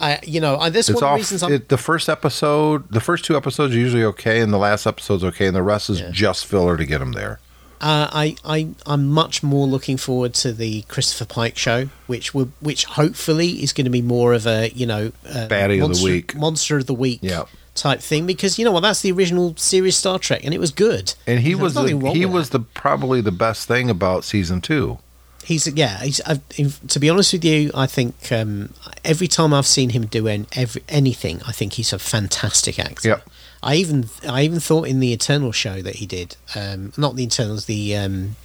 [0.01, 1.53] I, you know, I, this It's one of the reasons I'm.
[1.53, 5.25] It, the first episode, the first two episodes are usually okay, and the last episode's
[5.25, 6.11] okay, and the rest is Yeah.
[6.13, 7.41] just filler to get them there.
[7.81, 12.51] Uh, I, I, I'm much more looking forward to the Christopher Pike show, which will,
[12.61, 15.87] which hopefully is going to be more of a, you know, uh, Baddie of the
[15.89, 16.35] monster, week.
[16.37, 17.49] monster of the week, Yep.
[17.75, 18.27] Type thing.
[18.27, 21.15] Because you know what, that's the original series Star Trek, and it was good.
[21.27, 22.59] And he There's was the, he was that.
[22.59, 24.99] the probably the best thing about season two.
[25.45, 25.99] He's yeah.
[25.99, 26.41] He's i
[26.89, 30.47] to be honest with you, I think um, every time I've seen him do an,
[30.55, 33.09] every, anything, I think he's a fantastic actor.
[33.09, 33.29] Yep.
[33.63, 37.25] I even I even thought in the Eternal show that he did, um, not the
[37.25, 38.37] Eternals, the um,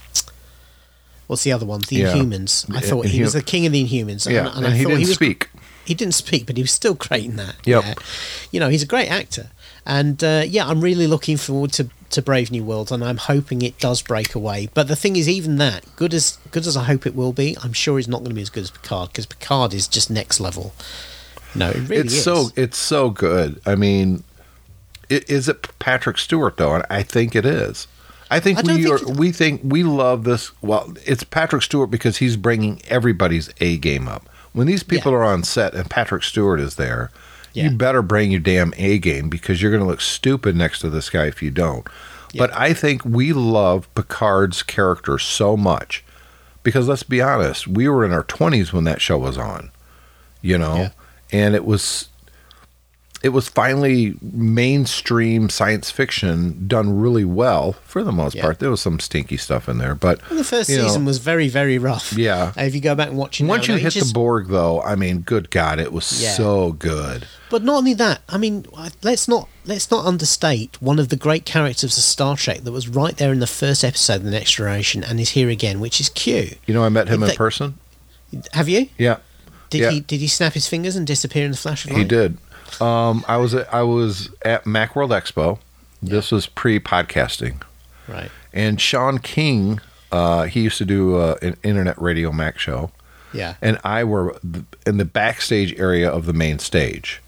[1.27, 1.81] what's the other one?
[1.87, 2.13] the Yeah.
[2.13, 2.73] Inhumans.
[2.75, 4.29] I thought he was the king of the Inhumans.
[4.29, 5.49] Yeah, and, and, I he thought didn't was, speak.
[5.87, 7.55] He didn't speak, but he was still great in that.
[7.65, 7.83] Yep.
[7.85, 7.93] Yeah.
[8.51, 9.49] You know, he's a great actor,
[9.85, 13.61] and uh, yeah, I'm really looking forward to to Brave New World, and I'm hoping
[13.61, 14.69] it does break away.
[14.73, 17.57] But the thing is, even that, good as good as I hope it will be,
[17.63, 20.09] I'm sure it's not going to be as good as Picard because Picard is just
[20.09, 20.73] next level.
[21.55, 22.23] No, it really it's is.
[22.23, 23.59] so it's so good.
[23.65, 24.23] I mean,
[25.09, 26.75] i- is it Patrick Stewart though?
[26.75, 27.87] And I think it is.
[28.29, 29.11] I think I we think are.
[29.13, 30.51] We think we love this.
[30.61, 34.27] Well, it's Patrick Stewart because he's bringing everybody's A game up.
[34.57, 35.19] When these people Yeah.
[35.19, 37.11] are on set and Patrick Stewart is there,
[37.53, 37.65] Yeah.
[37.65, 40.89] you better bring your damn A game because you're going to look stupid next to
[40.89, 41.85] this guy if you don't.
[42.35, 46.03] But I think we love Picard's character so much
[46.63, 49.69] because let's be honest, we were in our 20s when that show was on,
[50.41, 50.89] you know, Yeah.
[51.31, 52.07] and it was
[53.23, 58.43] it was finally mainstream science fiction done really well for the most Yeah.
[58.43, 58.59] part.
[58.59, 61.47] There was some stinky stuff in there, but The first you know, season was very,
[61.49, 62.13] very rough.
[62.13, 62.51] Yeah.
[62.57, 64.49] Uh, if you go back and watch it Once now, you hit just- the Borg,
[64.49, 66.33] though, I mean, good God, it was Yeah.
[66.35, 67.25] so good.
[67.49, 68.65] But not only that, I mean,
[69.01, 72.87] let's not let's not understate one of the great characters of Star Trek that was
[72.87, 75.99] right there in the first episode of the Next Generation and is here again, which
[75.99, 76.55] is Q.
[76.65, 77.75] You know, I met him in They- person.
[78.53, 78.87] Have you?
[78.97, 79.17] Yeah,
[79.69, 79.91] Did Yeah.
[79.91, 81.97] he did he snap his fingers and disappear in the flash of light?
[81.99, 82.37] he did.
[82.81, 85.59] Um, I was at, I was at MacWorld Expo.
[86.01, 87.61] This was pre-podcasting,
[88.07, 88.29] Right.
[88.53, 89.79] and Shawn King,
[90.11, 92.91] uh, he used to do uh, an internet radio Mac show.
[93.33, 93.55] Yeah.
[93.61, 94.37] and I were
[94.85, 97.21] in the backstage area of the main stage.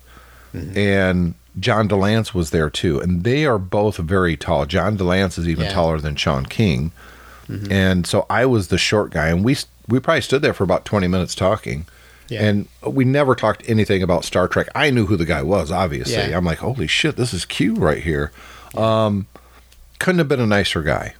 [0.56, 0.78] Mm-hmm.
[0.78, 3.00] And John de Lancie was there too.
[3.02, 4.66] And they are both very tall.
[4.66, 5.72] John de Lancie is even Yeah.
[5.72, 5.76] Mm-hmm.
[5.80, 6.92] taller than Shawn King.
[7.70, 9.28] And so I was the short guy.
[9.30, 11.86] And we, we probably stood there for about 20 minutes talking.
[12.30, 12.44] Yeah.
[12.44, 14.68] And we never talked anything about Star Trek.
[14.76, 16.14] I knew who the guy was, obviously.
[16.14, 16.38] Yeah.
[16.38, 18.32] I'm like, holy shit, this is Q right here.
[18.78, 19.28] Um,
[20.00, 21.16] couldn't have been a nicer guy.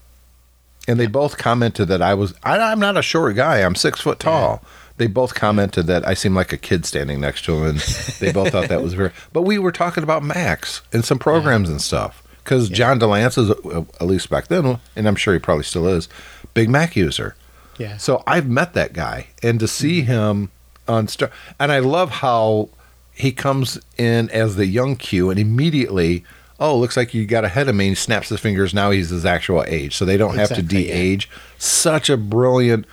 [0.88, 3.62] And they both commented that I was, I, I'm not a short guy.
[3.62, 4.64] I'm six foot tall.
[4.98, 7.66] They both commented that I seemed like a kid standing next to him.
[7.66, 7.80] And
[8.20, 11.70] they both thought that was very, but we were talking about Macs and some programs
[11.70, 12.24] and stuff.
[12.44, 15.66] Because John de Lancie is, uh, at least back then, and I'm sure he probably
[15.66, 16.10] still is,
[16.56, 17.36] big Mac user.
[17.78, 17.98] Yeah.
[17.98, 20.50] So I've met that guy, and to see him
[20.90, 22.70] on Star, and I love how
[23.14, 26.24] he comes in as the young Q, and immediately,
[26.60, 27.88] oh, looks like you got ahead of me.
[27.88, 28.74] And he snaps his fingers.
[28.74, 31.30] Now he's his actual age, so they don't have to de-age.
[31.58, 32.86] Such a brilliant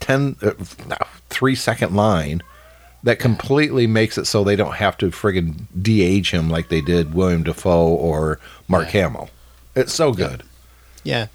[0.00, 0.52] ten, uh,
[1.28, 2.42] three second line
[3.02, 7.12] that completely makes it so they don't have to friggin' de-age him like they did
[7.12, 9.02] William Dafoe or Mark Yeah.
[9.02, 9.28] Hamill.
[9.76, 10.42] It's so good.
[11.02, 11.26] Yeah,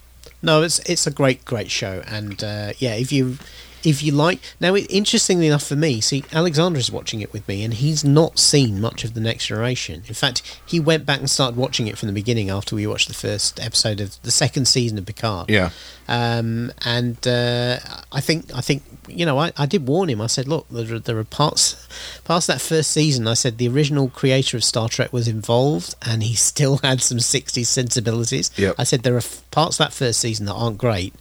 [0.42, 3.38] no, it's it's a great great show, and uh, yeah, if you
[3.84, 7.48] if you like now, it, interestingly enough for me, see, Alexander is watching it with
[7.48, 10.04] me, and he's not seen much of the Next Generation.
[10.08, 13.08] In fact, he went back and started watching it from the beginning after we watched
[13.08, 15.50] the first episode of the second season of Picard.
[15.50, 15.70] Yeah.
[16.08, 17.78] Um, and uh,
[18.12, 20.22] I think I think you know I, I did warn him.
[20.22, 21.88] I said, look, there are, there are parts
[22.24, 23.28] past that first season.
[23.28, 27.20] I said the original creator of Star Trek was involved, and he still had some
[27.20, 28.52] '60s sensibilities.
[28.58, 28.76] Yep.
[28.78, 31.14] I said there are f- parts of that first season that aren't great.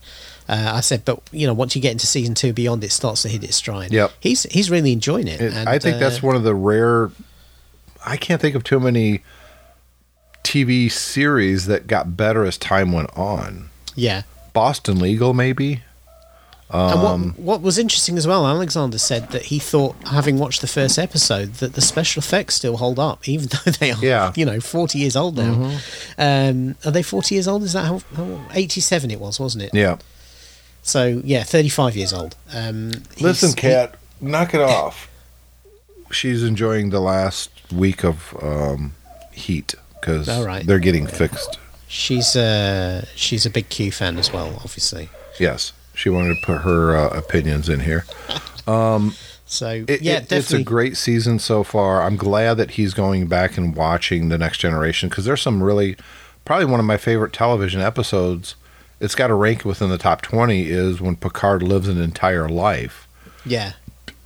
[0.49, 3.23] Uh, I said, but you know, once you get into season two beyond, it starts
[3.23, 3.93] to hit its stride.
[3.93, 4.13] Yep.
[4.21, 5.41] He's he's really enjoying it.
[5.41, 7.11] It- and, I think uh, that's one of the rare.
[8.07, 9.23] I can't think of too many
[10.45, 13.71] TV series that got better as time went on.
[13.95, 14.23] yeah.
[14.55, 15.83] Boston Legal, maybe.
[16.71, 20.63] and Um, what, what was interesting as well, Alexander said that he thought, having watched
[20.63, 24.33] the first episode, that the special effects still hold up, even though they are, Yeah.
[24.35, 25.55] you know, 40 years old now.
[25.55, 26.21] Mm-hmm.
[26.71, 27.63] Um, are they 40 years old?
[27.63, 29.71] Is that how, how 87 it was, wasn't it?
[29.75, 29.99] Yeah.
[30.89, 32.35] So, yeah, 35 years old.
[32.51, 35.11] Um, Listen, Kat, knock it off.
[36.11, 38.95] She's enjoying the last week of um,
[39.31, 40.67] heat because right.
[40.67, 41.59] they're getting fixed.
[41.89, 45.11] she's, uh, she's a big Q fan as well, obviously.
[45.39, 48.07] Yes, she wanted to put her uh, opinions in here.
[49.45, 52.03] So, It, yeah, it- it's a great season so far.
[52.03, 55.97] I'm glad that he's going back and watching the next generation because there's some really,
[56.45, 58.55] probably one of my favorite television episodes.
[59.01, 63.09] It's got a rank within the top 20 is when Picard lives an entire life
[63.49, 63.73] yeah.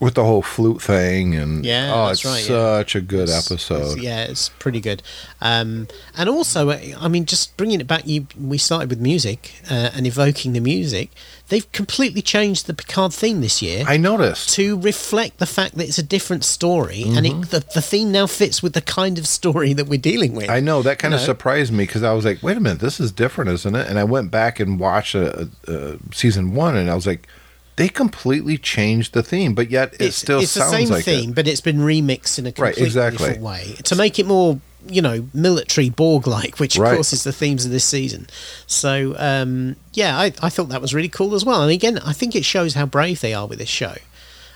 [0.02, 2.78] With the whole flute thing and Yeah, oh, it's right, yeah.
[2.78, 3.82] such a good episode.
[3.92, 5.00] It's- yeah, it's pretty good.
[5.40, 5.86] Um,
[6.16, 9.90] and also, uh, I mean, just bringing it back, you we started with music uh,
[9.94, 11.10] and evoking the music.
[11.48, 14.50] They've completely changed the Picard theme this year I noticed.
[14.54, 17.42] to reflect the fact that it's a different story, and Mm-hmm.
[17.44, 20.48] it, the the theme now fits with the kind of story that we're dealing with.
[20.50, 21.26] I know that kind of know?
[21.26, 23.98] surprised me because I was like, "Wait a minute, this is different, isn't it?" And
[23.98, 27.28] I went back and watched uh, uh, season one, and I was like,
[27.76, 31.30] "They completely changed the theme, but yet it it's still it's the same like theme,
[31.30, 33.18] it." but it's been remixed in a Right, completely exactly.
[33.18, 36.94] different way to make it more, you know, military Borg-like, which of Right.
[36.94, 38.28] course is the themes of this season.
[38.66, 41.62] So um, yeah, I, I thought that was really cool as well.
[41.62, 43.94] And again, I think it shows how brave they are with this show.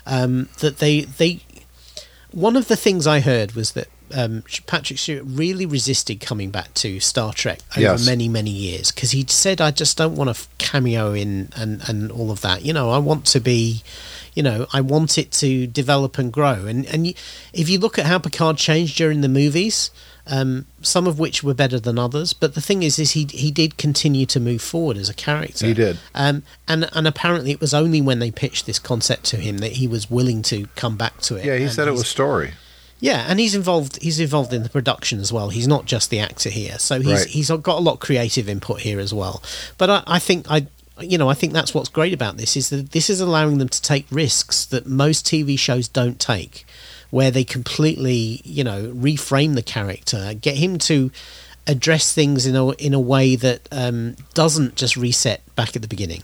[0.06, 1.40] Um, that they they
[2.32, 6.72] one of the things I heard was that um, Patrick Stewart really resisted coming back
[6.74, 8.07] to Star Trek over Yes.
[8.07, 12.11] many many years because he said I just don't want to cameo in and and
[12.12, 12.64] all of that.
[12.64, 13.82] You know, I want to be.
[14.34, 17.14] You know, I want it to develop and grow, and and you,
[17.54, 19.90] if you look at how Picard changed during the movies,
[20.26, 23.50] um, some of which were better than others, but the thing is, is he he
[23.50, 25.66] did continue to move forward as a character.
[25.66, 25.96] He did.
[26.14, 29.72] Um, and and apparently it was only when they pitched this concept to him that
[29.72, 31.46] he was willing to come back to it.
[31.46, 32.52] Yeah, he said it was story.
[33.07, 34.02] Yeah, and he's involved.
[34.02, 35.48] He's involved in the production as well.
[35.50, 37.26] He's not just the actor here, so he's Right.
[37.36, 39.42] he's got a lot of creative input here as well.
[39.78, 40.66] But I, I think I,
[41.00, 43.68] you know, I think that's what's great about this is that this is allowing them
[43.68, 46.64] to take risks that most TV shows don't take.
[47.11, 51.11] where they completely, you know, reframe the character, get him to
[51.68, 55.88] address things in a in a way that um, doesn't just reset back at the
[55.88, 56.22] beginning.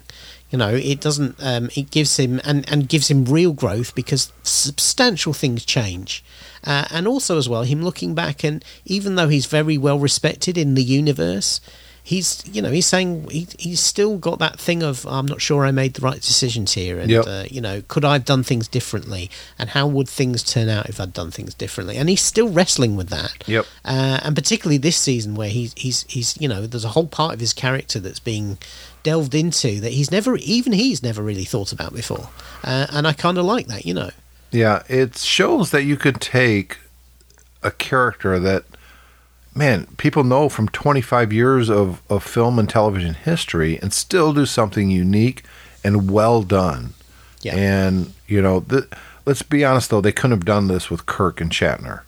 [0.52, 1.36] You know, it doesn't.
[1.42, 6.22] Um, it gives him and and gives him real growth because substantial things change,
[6.64, 10.58] uh, and also as well him looking back and even though he's very well respected
[10.58, 11.62] in the universe,
[12.04, 15.64] he's you know he's saying he, he's still got that thing of I'm not sure
[15.64, 17.24] I made the right decisions here, and Yep.
[17.26, 20.88] uh, you know could I have done things differently, and how would things turn out
[20.88, 23.46] if I'd done things differently, and he's still wrestling with that.
[23.46, 23.66] Yep.
[23.84, 27.34] Uh, and particularly this season where he's he's he's you know there's a whole part
[27.34, 28.58] of his character that's being
[29.02, 32.28] delved into that he's never even he's never really thought about before,
[32.64, 34.10] uh, and I kind of like that, you know.
[34.50, 36.76] Yeah, it shows that you could take
[37.62, 38.64] a character that,
[39.54, 44.46] man, people know from 25 years of, of film and television history and still do
[44.46, 45.44] something unique
[45.84, 46.94] and well done.
[47.42, 47.56] Yeah.
[47.56, 48.84] And, you know, th-
[49.26, 52.02] let's be honest, though, they couldn't have done this with Kirk and Shatner.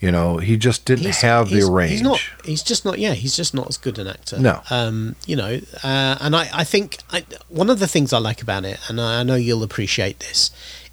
[0.00, 1.90] You know, he just didn't have the range.
[1.90, 2.20] He's not.
[2.42, 2.98] He's just not.
[2.98, 4.38] Yeah, he's just not as good an actor.
[4.38, 4.62] No.
[4.70, 8.40] Um, you know, uh, and I, I think I, one of the things I like
[8.40, 10.50] about it, and I, I know you'll appreciate this,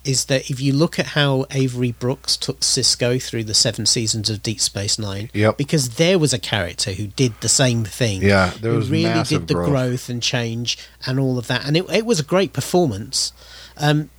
[0.07, 4.29] is that if you look at how Avery Brooks took Sisko through the seven seasons
[4.29, 5.57] of Deep Space Nine, Yep.
[5.57, 8.21] because there was a character who did the same thing.
[8.21, 9.69] Yeah, there was who really did the growth.
[9.69, 13.33] growth and change and all of that, and it, it was a great performance.
[13.77, 14.09] Um,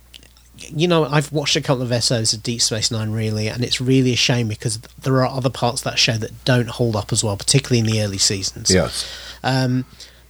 [0.57, 3.79] you know, I've watched a couple of episodes of Deep Space Nine really, and it's
[3.79, 7.11] really a shame because there are other parts of that show that don't hold up
[7.13, 8.69] as well, particularly in the early seasons.
[8.69, 9.09] Yes.
[9.43, 9.85] Um,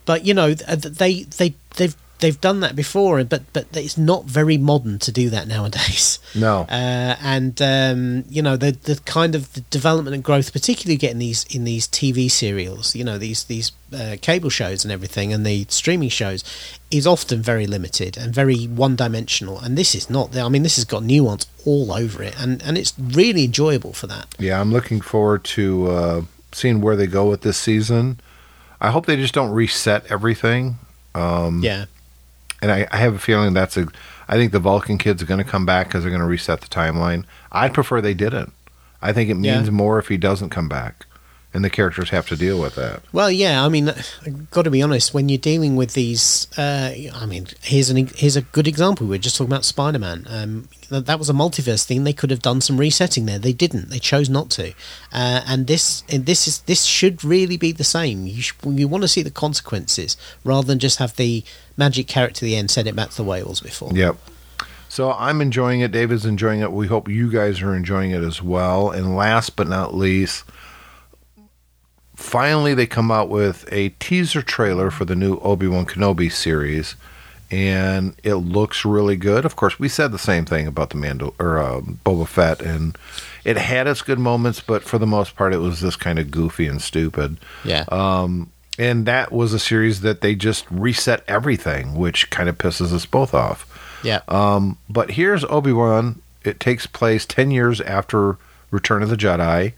[0.06, 4.58] but you know, they they they've they've done that before, but but it's not very
[4.58, 6.20] modern to do that nowadays.
[6.36, 6.68] No.
[6.80, 11.18] Uh, and um, you know the the kind of the development and growth, particularly getting
[11.20, 15.46] these in these TV serials, you know these these uh, cable shows and everything, and
[15.46, 16.44] the streaming shows,
[16.92, 19.60] is often very limited and very one dimensional.
[19.60, 20.36] And this is not.
[20.38, 24.08] I mean, this has got nuance all over it, and and it's really enjoyable for
[24.08, 24.28] that.
[24.38, 28.20] Yeah, I'm looking forward to uh, seeing where they go with this season.
[28.82, 30.78] I hope they just don't reset everything.
[31.16, 31.86] Um, yeah,
[32.62, 33.88] and I, I have a feeling that's a.
[34.28, 36.62] I think the Vulcan kids are going to come back because they're going to reset
[36.62, 37.26] the timeline.
[37.52, 38.54] I'd prefer they didn't.
[39.02, 39.72] I think it means Yeah.
[39.72, 41.06] more if he doesn't come back,
[41.54, 43.02] and the characters have to deal with that.
[43.12, 43.66] Well, yeah.
[43.66, 43.92] I mean,
[44.52, 45.14] got to be honest.
[45.14, 49.08] When you're dealing with these, uh, I mean, here's an here's a good example.
[49.08, 50.28] We are just talking about Spider-Man.
[50.30, 52.04] Um, that, that was a multiverse thing.
[52.04, 53.40] They could have done some resetting there.
[53.40, 53.90] They didn't.
[53.90, 54.74] They chose not to.
[55.12, 58.28] Uh, and this this is this should really be the same.
[58.28, 61.44] You sh- you want to see the consequences rather than just have the
[61.78, 62.70] magic carrot to the end.
[62.70, 63.92] Send it back to the whales before.
[63.94, 64.18] Yep.
[64.88, 65.92] So I'm enjoying it.
[65.92, 66.72] David's enjoying it.
[66.72, 68.90] We hope you guys are enjoying it as well.
[68.90, 70.46] And last but not least,
[72.20, 76.96] finally they come out with a teaser trailer for the new Obi Wan Kenobi series,
[77.50, 79.46] and it looks really good.
[79.46, 82.98] Of course, we said the same thing about the Mandal or uh, Boba Fett, and
[83.44, 86.30] it had its good moments, but for the most part, it was just kind of
[86.30, 87.38] goofy and stupid.
[87.64, 87.86] Yeah.
[87.90, 92.94] Um, and that was a series that they just reset everything, which kind of pisses
[92.94, 93.66] us both off.
[94.04, 94.22] yeah.
[94.28, 96.22] Um, but here's Obi Wan.
[96.44, 98.38] It takes place 10 years after
[98.72, 99.74] Return of the Jedi.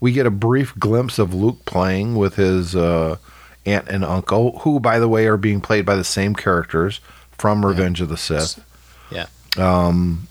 [0.00, 3.16] We get a brief glimpse of Luke playing with his uh,
[3.64, 7.00] aunt and uncle, who, by the way, are being played by the same characters
[7.32, 8.62] from Revenge of the Sith.
[9.10, 9.26] yeah.
[9.56, 10.28] Um,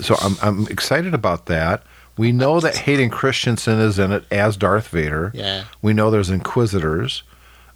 [0.00, 1.82] So I'm, I'm excited about that.
[2.16, 5.30] We know that Hayden Christensen is in it as Darth Vader.
[5.34, 5.64] Yeah.
[5.82, 7.22] We know there's Inquisitors.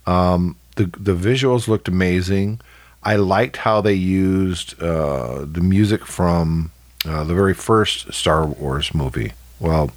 [0.05, 2.59] Um, the the visuals looked amazing.
[3.03, 6.71] I liked how they used uh, the music from
[7.05, 9.31] uh, the very first Star Wars movie.
[9.59, 9.91] Well,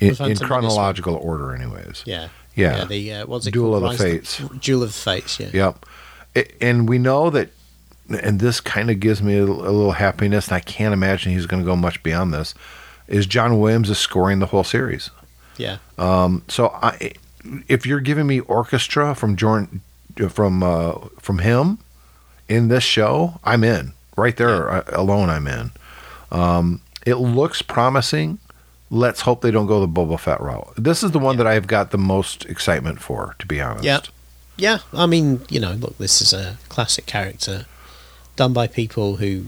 [0.00, 2.02] in, The in chronological order, anyways.
[2.06, 2.28] Yeah.
[2.54, 2.78] Yeah.
[2.78, 3.92] yeah the uh, what's it Duel called?
[3.92, 4.42] of the Rise Fates.
[4.60, 5.40] Duel of the Fates.
[5.40, 5.48] Yeah.
[5.52, 5.86] Yep.
[6.60, 7.50] And we know that,
[8.08, 11.46] and this kind of gives me a, a little happiness, and I can't imagine he's
[11.46, 12.54] going to go much beyond this,
[13.06, 15.10] is John Williams is scoring the whole series.
[15.56, 15.78] Yeah.
[15.98, 17.12] Um, so I,
[17.66, 19.80] if you're giving me orchestra from Jordan,
[20.28, 21.78] from uh, from him
[22.48, 23.92] in this show, I'm in.
[24.16, 25.70] Right there uh, alone, I'm in.
[26.30, 28.38] Um, it looks promising.
[28.90, 30.72] Let's hope they don't go the Boba Fett route.
[30.76, 33.84] This is the one that I've got the most excitement for, to be honest.
[33.84, 34.00] Yeah.
[34.56, 37.66] Yeah, I mean, you know, look, this is a classic character
[38.34, 39.44] done by people who,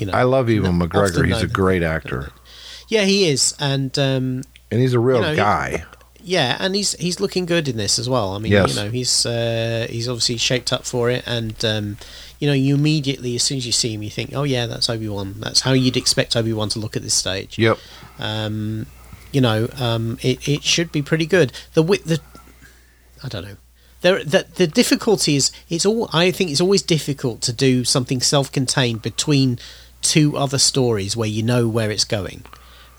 [0.00, 0.12] you know.
[0.12, 1.24] I love Ewan McGregor.
[1.26, 2.32] He's a great actor,
[2.88, 5.84] Yeah, he is, and um, and he's a real You know, he- guy.
[6.24, 8.34] yeah, and he's he's looking good in this as well.
[8.34, 8.74] I mean, Yes.
[8.74, 11.96] you know, he's uh, he's obviously shaped up for it, and um,
[12.38, 14.88] you know, you immediately, as soon as you see him, you think, oh yeah, that's
[14.88, 15.34] Obi Wan.
[15.38, 17.58] That's how you'd expect Obi Wan to look at this stage.
[17.58, 17.78] Yep.
[18.18, 18.86] um,
[19.32, 21.52] you know, um, it, it should be pretty good.
[21.74, 22.20] The the
[23.22, 23.56] I don't know.
[24.00, 26.08] There, the, the difficulty is it's all.
[26.12, 29.58] I think it's always difficult to do something self-contained between
[30.00, 32.44] two other stories where you know where it's going,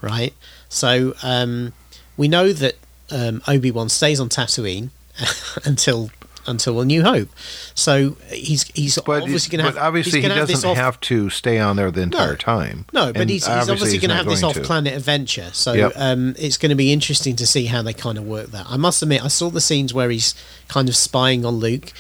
[0.02, 0.34] right?
[0.68, 1.74] So um,
[2.18, 2.76] we know that
[3.10, 4.90] um, Obi Wan stays on Tatooine
[5.66, 6.12] until
[6.48, 7.30] until A New Hope.
[7.76, 9.84] So he's he's But, obviously going to have.
[9.84, 12.86] obviously he gonna have doesn't off, have to stay on there the entire time.
[12.94, 15.92] No, but he's, he's obviously he's going to have this off-planet adventure, so Yep.
[15.96, 18.66] um, it's going to be interesting to see how they kind of work that.
[18.70, 20.34] I must admit, I saw the scenes where he's
[20.68, 21.92] kind of spying on Luke,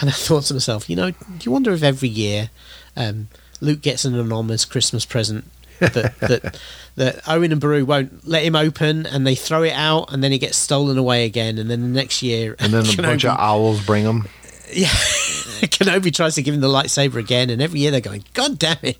[0.00, 2.50] and I thought to myself, you know, do you wonder if every year
[2.96, 3.28] um,
[3.60, 5.44] Luke gets an anonymous Christmas present
[5.80, 6.60] that that
[6.96, 10.32] that Owen and Beru won't let him open, and they throw it out, and then
[10.32, 13.38] it gets stolen away again, and then the next year, And then a bunch of
[13.38, 14.26] owls bring him.
[14.72, 18.58] yeah, Kenobi tries to give him the lightsaber again, and every year they're going, God
[18.58, 18.98] damn it.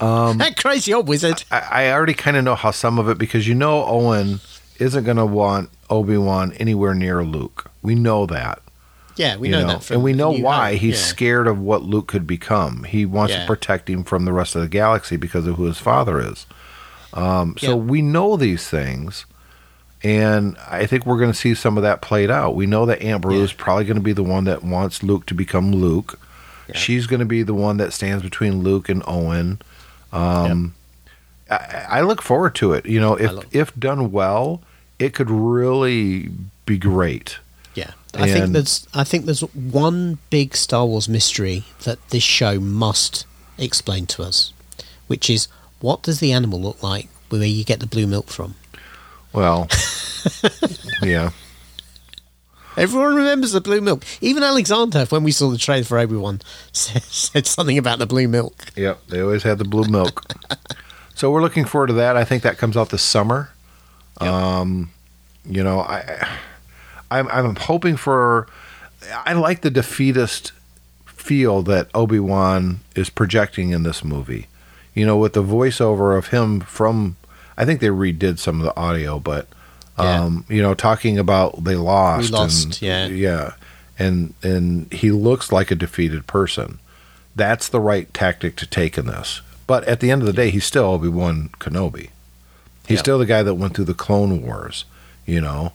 [0.00, 1.44] Um, that crazy old wizard.
[1.50, 4.40] I, I already kind of know how some of it because you know Owen
[4.80, 7.70] isn't going to want Obi Wan anywhere near Luke.
[7.82, 8.60] We know that.
[9.16, 11.04] Yeah, we you know, that and we know why he's yeah.
[11.06, 12.84] scared of what Luke could become.
[12.84, 13.40] He wants Yeah.
[13.42, 16.46] to protect him from the rest of the galaxy because of who his father is.
[17.12, 17.74] Um, so Yeah.
[17.74, 19.26] we know these things,
[20.02, 22.54] and I think we're going to see some of that played out.
[22.56, 25.26] We know that Aunt Beru is probably going to be the one that wants Luke
[25.26, 26.18] to become Luke.
[26.74, 29.60] She's going to be the one that stands between Luke and Owen.
[30.10, 30.74] Um,
[31.50, 32.86] I, I look forward to it.
[32.86, 34.62] You know, if if done well,
[34.98, 36.30] it could really
[36.64, 37.38] be great.
[38.14, 43.26] I think there's I think there's one big Star Wars mystery that this show must
[43.58, 44.52] explain to us,
[45.06, 45.48] which is
[45.80, 48.54] what does the animal look like where you get the blue milk from?
[49.32, 49.68] Well,
[51.02, 51.30] yeah.
[52.76, 54.04] Everyone remembers the blue milk.
[54.20, 56.40] Even Alexander, when we saw the trailer for Obi Wan,
[56.72, 58.66] said, said something about the blue milk.
[58.76, 60.24] Yep, they always had the blue milk.
[61.14, 62.16] so we're looking forward to that.
[62.16, 63.50] I think that comes out this summer.
[64.20, 64.90] Um,
[65.44, 66.28] you know, I,
[67.18, 68.46] I'm I'm hoping for.
[69.26, 70.52] I like the defeatist
[71.06, 74.46] feel that Obi Wan is projecting in this movie.
[74.94, 77.16] You know, with the voiceover of him from.
[77.56, 79.46] I think they redid some of the audio, but.
[79.98, 80.22] Yeah.
[80.24, 83.06] Um, you know, talking about they lost, We lost, and, yeah.
[83.08, 83.52] yeah,
[83.98, 86.78] and and he looks like a defeated person
[87.36, 89.42] that's the right tactic to take in this.
[89.66, 92.08] But at the end of the day, he's still Obi Wan Kenobi.
[92.86, 93.02] He's Yeah.
[93.02, 94.86] still the guy that went through the Clone Wars,
[95.26, 95.72] you know,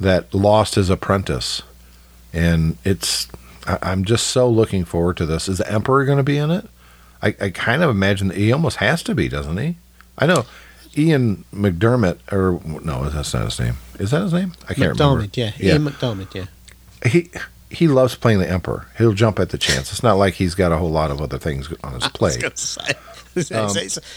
[0.00, 1.62] that lost his apprentice.
[2.32, 3.28] And it's,
[3.66, 5.48] I, I'm just so looking forward to this.
[5.48, 6.66] Is the Emperor going to be in it?
[7.22, 9.76] I, I kind of imagine that he almost has to be, doesn't he?
[10.18, 10.44] I know
[10.96, 13.74] Ian McDermott, or no, that's not his name.
[13.98, 14.52] Is that his name?
[14.68, 15.22] I can't remember.
[15.26, 15.52] McDermott, yeah.
[15.58, 16.46] Yeah Ian McDermott, yeah.
[17.10, 17.30] he
[17.70, 18.86] he loves playing the emperor.
[18.98, 19.90] He'll jump at the chance.
[19.90, 22.40] It's not like he's got a whole lot of other things on his plate.
[22.40, 22.54] gonna.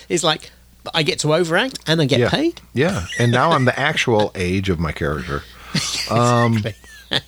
[0.09, 0.51] It's, like
[0.93, 2.29] I get to overact and I get Um, Yeah.
[2.29, 2.61] paid.
[2.73, 5.41] Yeah, and now I'm the actual age of my character.
[6.11, 6.63] Um,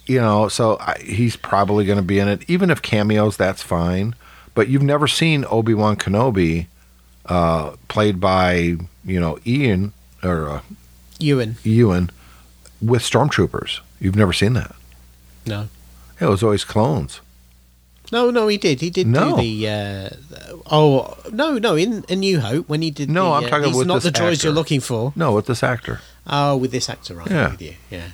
[0.05, 2.43] you know, so I, he's probably going to be in it.
[2.49, 4.15] Even if cameos, that's fine.
[4.55, 6.67] But you've never seen Obi Wan Kenobi
[7.25, 8.75] uh, played by
[9.05, 9.93] you know Ian
[10.23, 10.61] or uh,
[11.19, 12.09] Ewan, Ewan
[12.81, 13.79] with stormtroopers.
[13.99, 14.75] You've never seen that.
[15.45, 15.67] no.
[16.21, 17.21] It was always clones.
[18.11, 18.81] No, no, he did.
[18.81, 19.37] He did No.
[19.37, 19.69] do the.
[19.69, 20.09] Uh,
[20.69, 21.75] oh no, no!
[21.77, 23.09] In A New Hope, when he did.
[23.09, 24.47] No, the, I'm uh, talking these with not the droids actor.
[24.47, 25.13] you're looking for.
[25.15, 26.01] No, with this actor.
[26.27, 27.29] Oh, with this actor, right?
[27.31, 27.55] Yeah.
[27.91, 28.11] I'm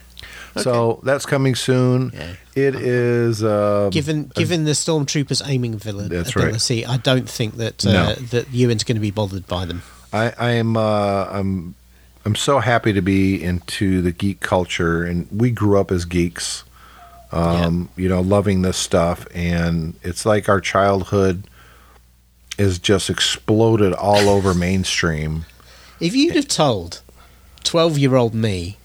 [0.56, 2.12] with So that's coming soon.
[2.14, 2.36] Yeah.
[2.56, 3.44] It is.
[3.44, 6.46] Um, Given given the stormtroopers aiming villain That's right.
[6.46, 8.14] ability, I don't think that uh, No.
[8.16, 9.82] that Ewan's going to be bothered by them.
[10.14, 10.78] I, I am.
[10.78, 11.76] Uh, I'm.
[12.28, 16.64] I'm so happy to be into the geek culture, and we grew up as geeks.
[17.32, 21.44] Um, You know, loving this stuff, and it's like our childhood
[22.58, 25.46] is just exploded all over mainstream.
[26.00, 27.02] If you'd have told
[27.64, 28.78] twelve year old me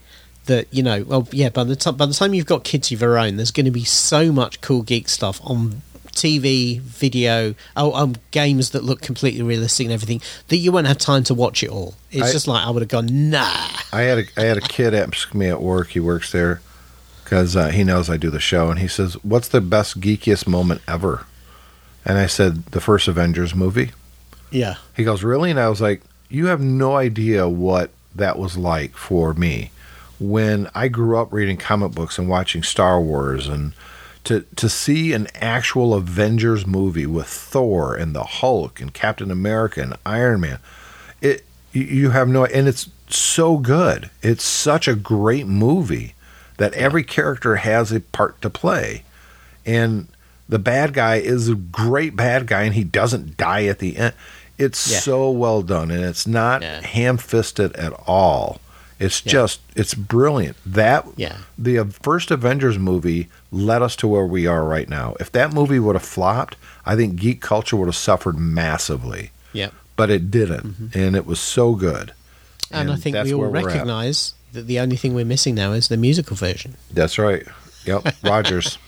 [0.51, 3.01] that you know, well, yeah, by the time by the time you've got kids of
[3.01, 5.82] your own, there's going to be so much cool geek stuff on
[6.12, 10.98] TV, video, oh, um, games that look completely realistic and everything that you won't have
[10.98, 11.94] time to watch it all.
[12.11, 13.68] It's I- just like I would have gone, nah.
[13.92, 15.88] I had a I had a kid ask me at work.
[15.88, 16.61] He works there
[17.24, 20.46] because uh, he knows I do the show, and he says, "What's the best geekiest
[20.46, 21.26] moment ever?"
[22.05, 23.92] And I said, "The first Avengers movie."
[24.51, 25.51] Yeah, He goes, Really?
[25.51, 29.70] And I was like, You have no idea what that was like for me.
[30.20, 33.72] When I grew up reading comic books and watching Star Wars and
[34.24, 39.80] to to see an actual Avengers movie with Thor and the Hulk and Captain America
[39.80, 40.58] and Iron Man,
[41.22, 44.10] it you- have no and it's so good.
[44.22, 46.14] It's such a great movie
[46.58, 49.04] that every character has a part to play.
[49.64, 50.08] And
[50.50, 54.12] the bad guy is a great bad guy and he doesn't die at the end.
[54.58, 54.98] It's Yeah.
[55.00, 56.82] so well done and it's not Yeah.
[56.82, 58.60] ham fisted at all.
[59.01, 60.57] It's just it's brilliant.
[60.66, 61.38] That Yeah.
[61.59, 65.14] the first Avengers movie led us to where we are right now.
[65.18, 69.30] If that movie would have flopped, I think geek culture would have suffered massively.
[69.53, 69.70] yeah.
[69.96, 70.98] But it didn't, Mm-hmm.
[70.98, 72.12] and it was so good.
[72.70, 73.64] And, I think we all where we're at.
[73.66, 76.76] recognise that the only thing we're missing now is the musical version.
[76.92, 77.46] That's right.
[77.84, 78.78] Yep, Rogers.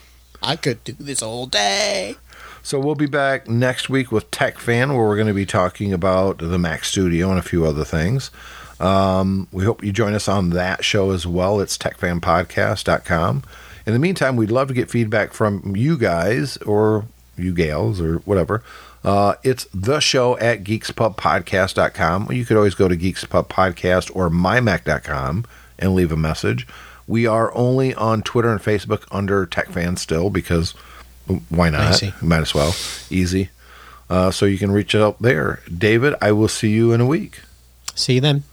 [0.43, 2.17] I could do this all day.
[2.63, 5.93] So we'll be back next week with Tech Fan, where we're going to be talking
[5.93, 8.31] about the Mac Studio and a few other things.
[8.83, 11.61] Um, we hope you join us on that show as well.
[11.61, 13.45] It's techfanpodcast.com.
[13.87, 17.07] In the meantime, we'd love to get feedback from you guys or
[17.37, 18.63] you gals or whatever.
[19.05, 22.33] Uh, it's the show at geekspubpodcast.com.
[22.33, 25.45] You could always go to geekspubpodcast or mymac.com
[25.79, 26.67] and leave a message.
[27.07, 30.73] We are only on Twitter and Facebook under TechFan still because
[31.49, 31.95] why not?
[31.95, 32.15] Easy.
[32.21, 32.75] Might as well.
[33.11, 33.51] Easy.
[34.11, 35.61] Uh, so you can reach out there.
[35.77, 37.41] David, I will see you in a week.
[37.95, 38.45] See you then.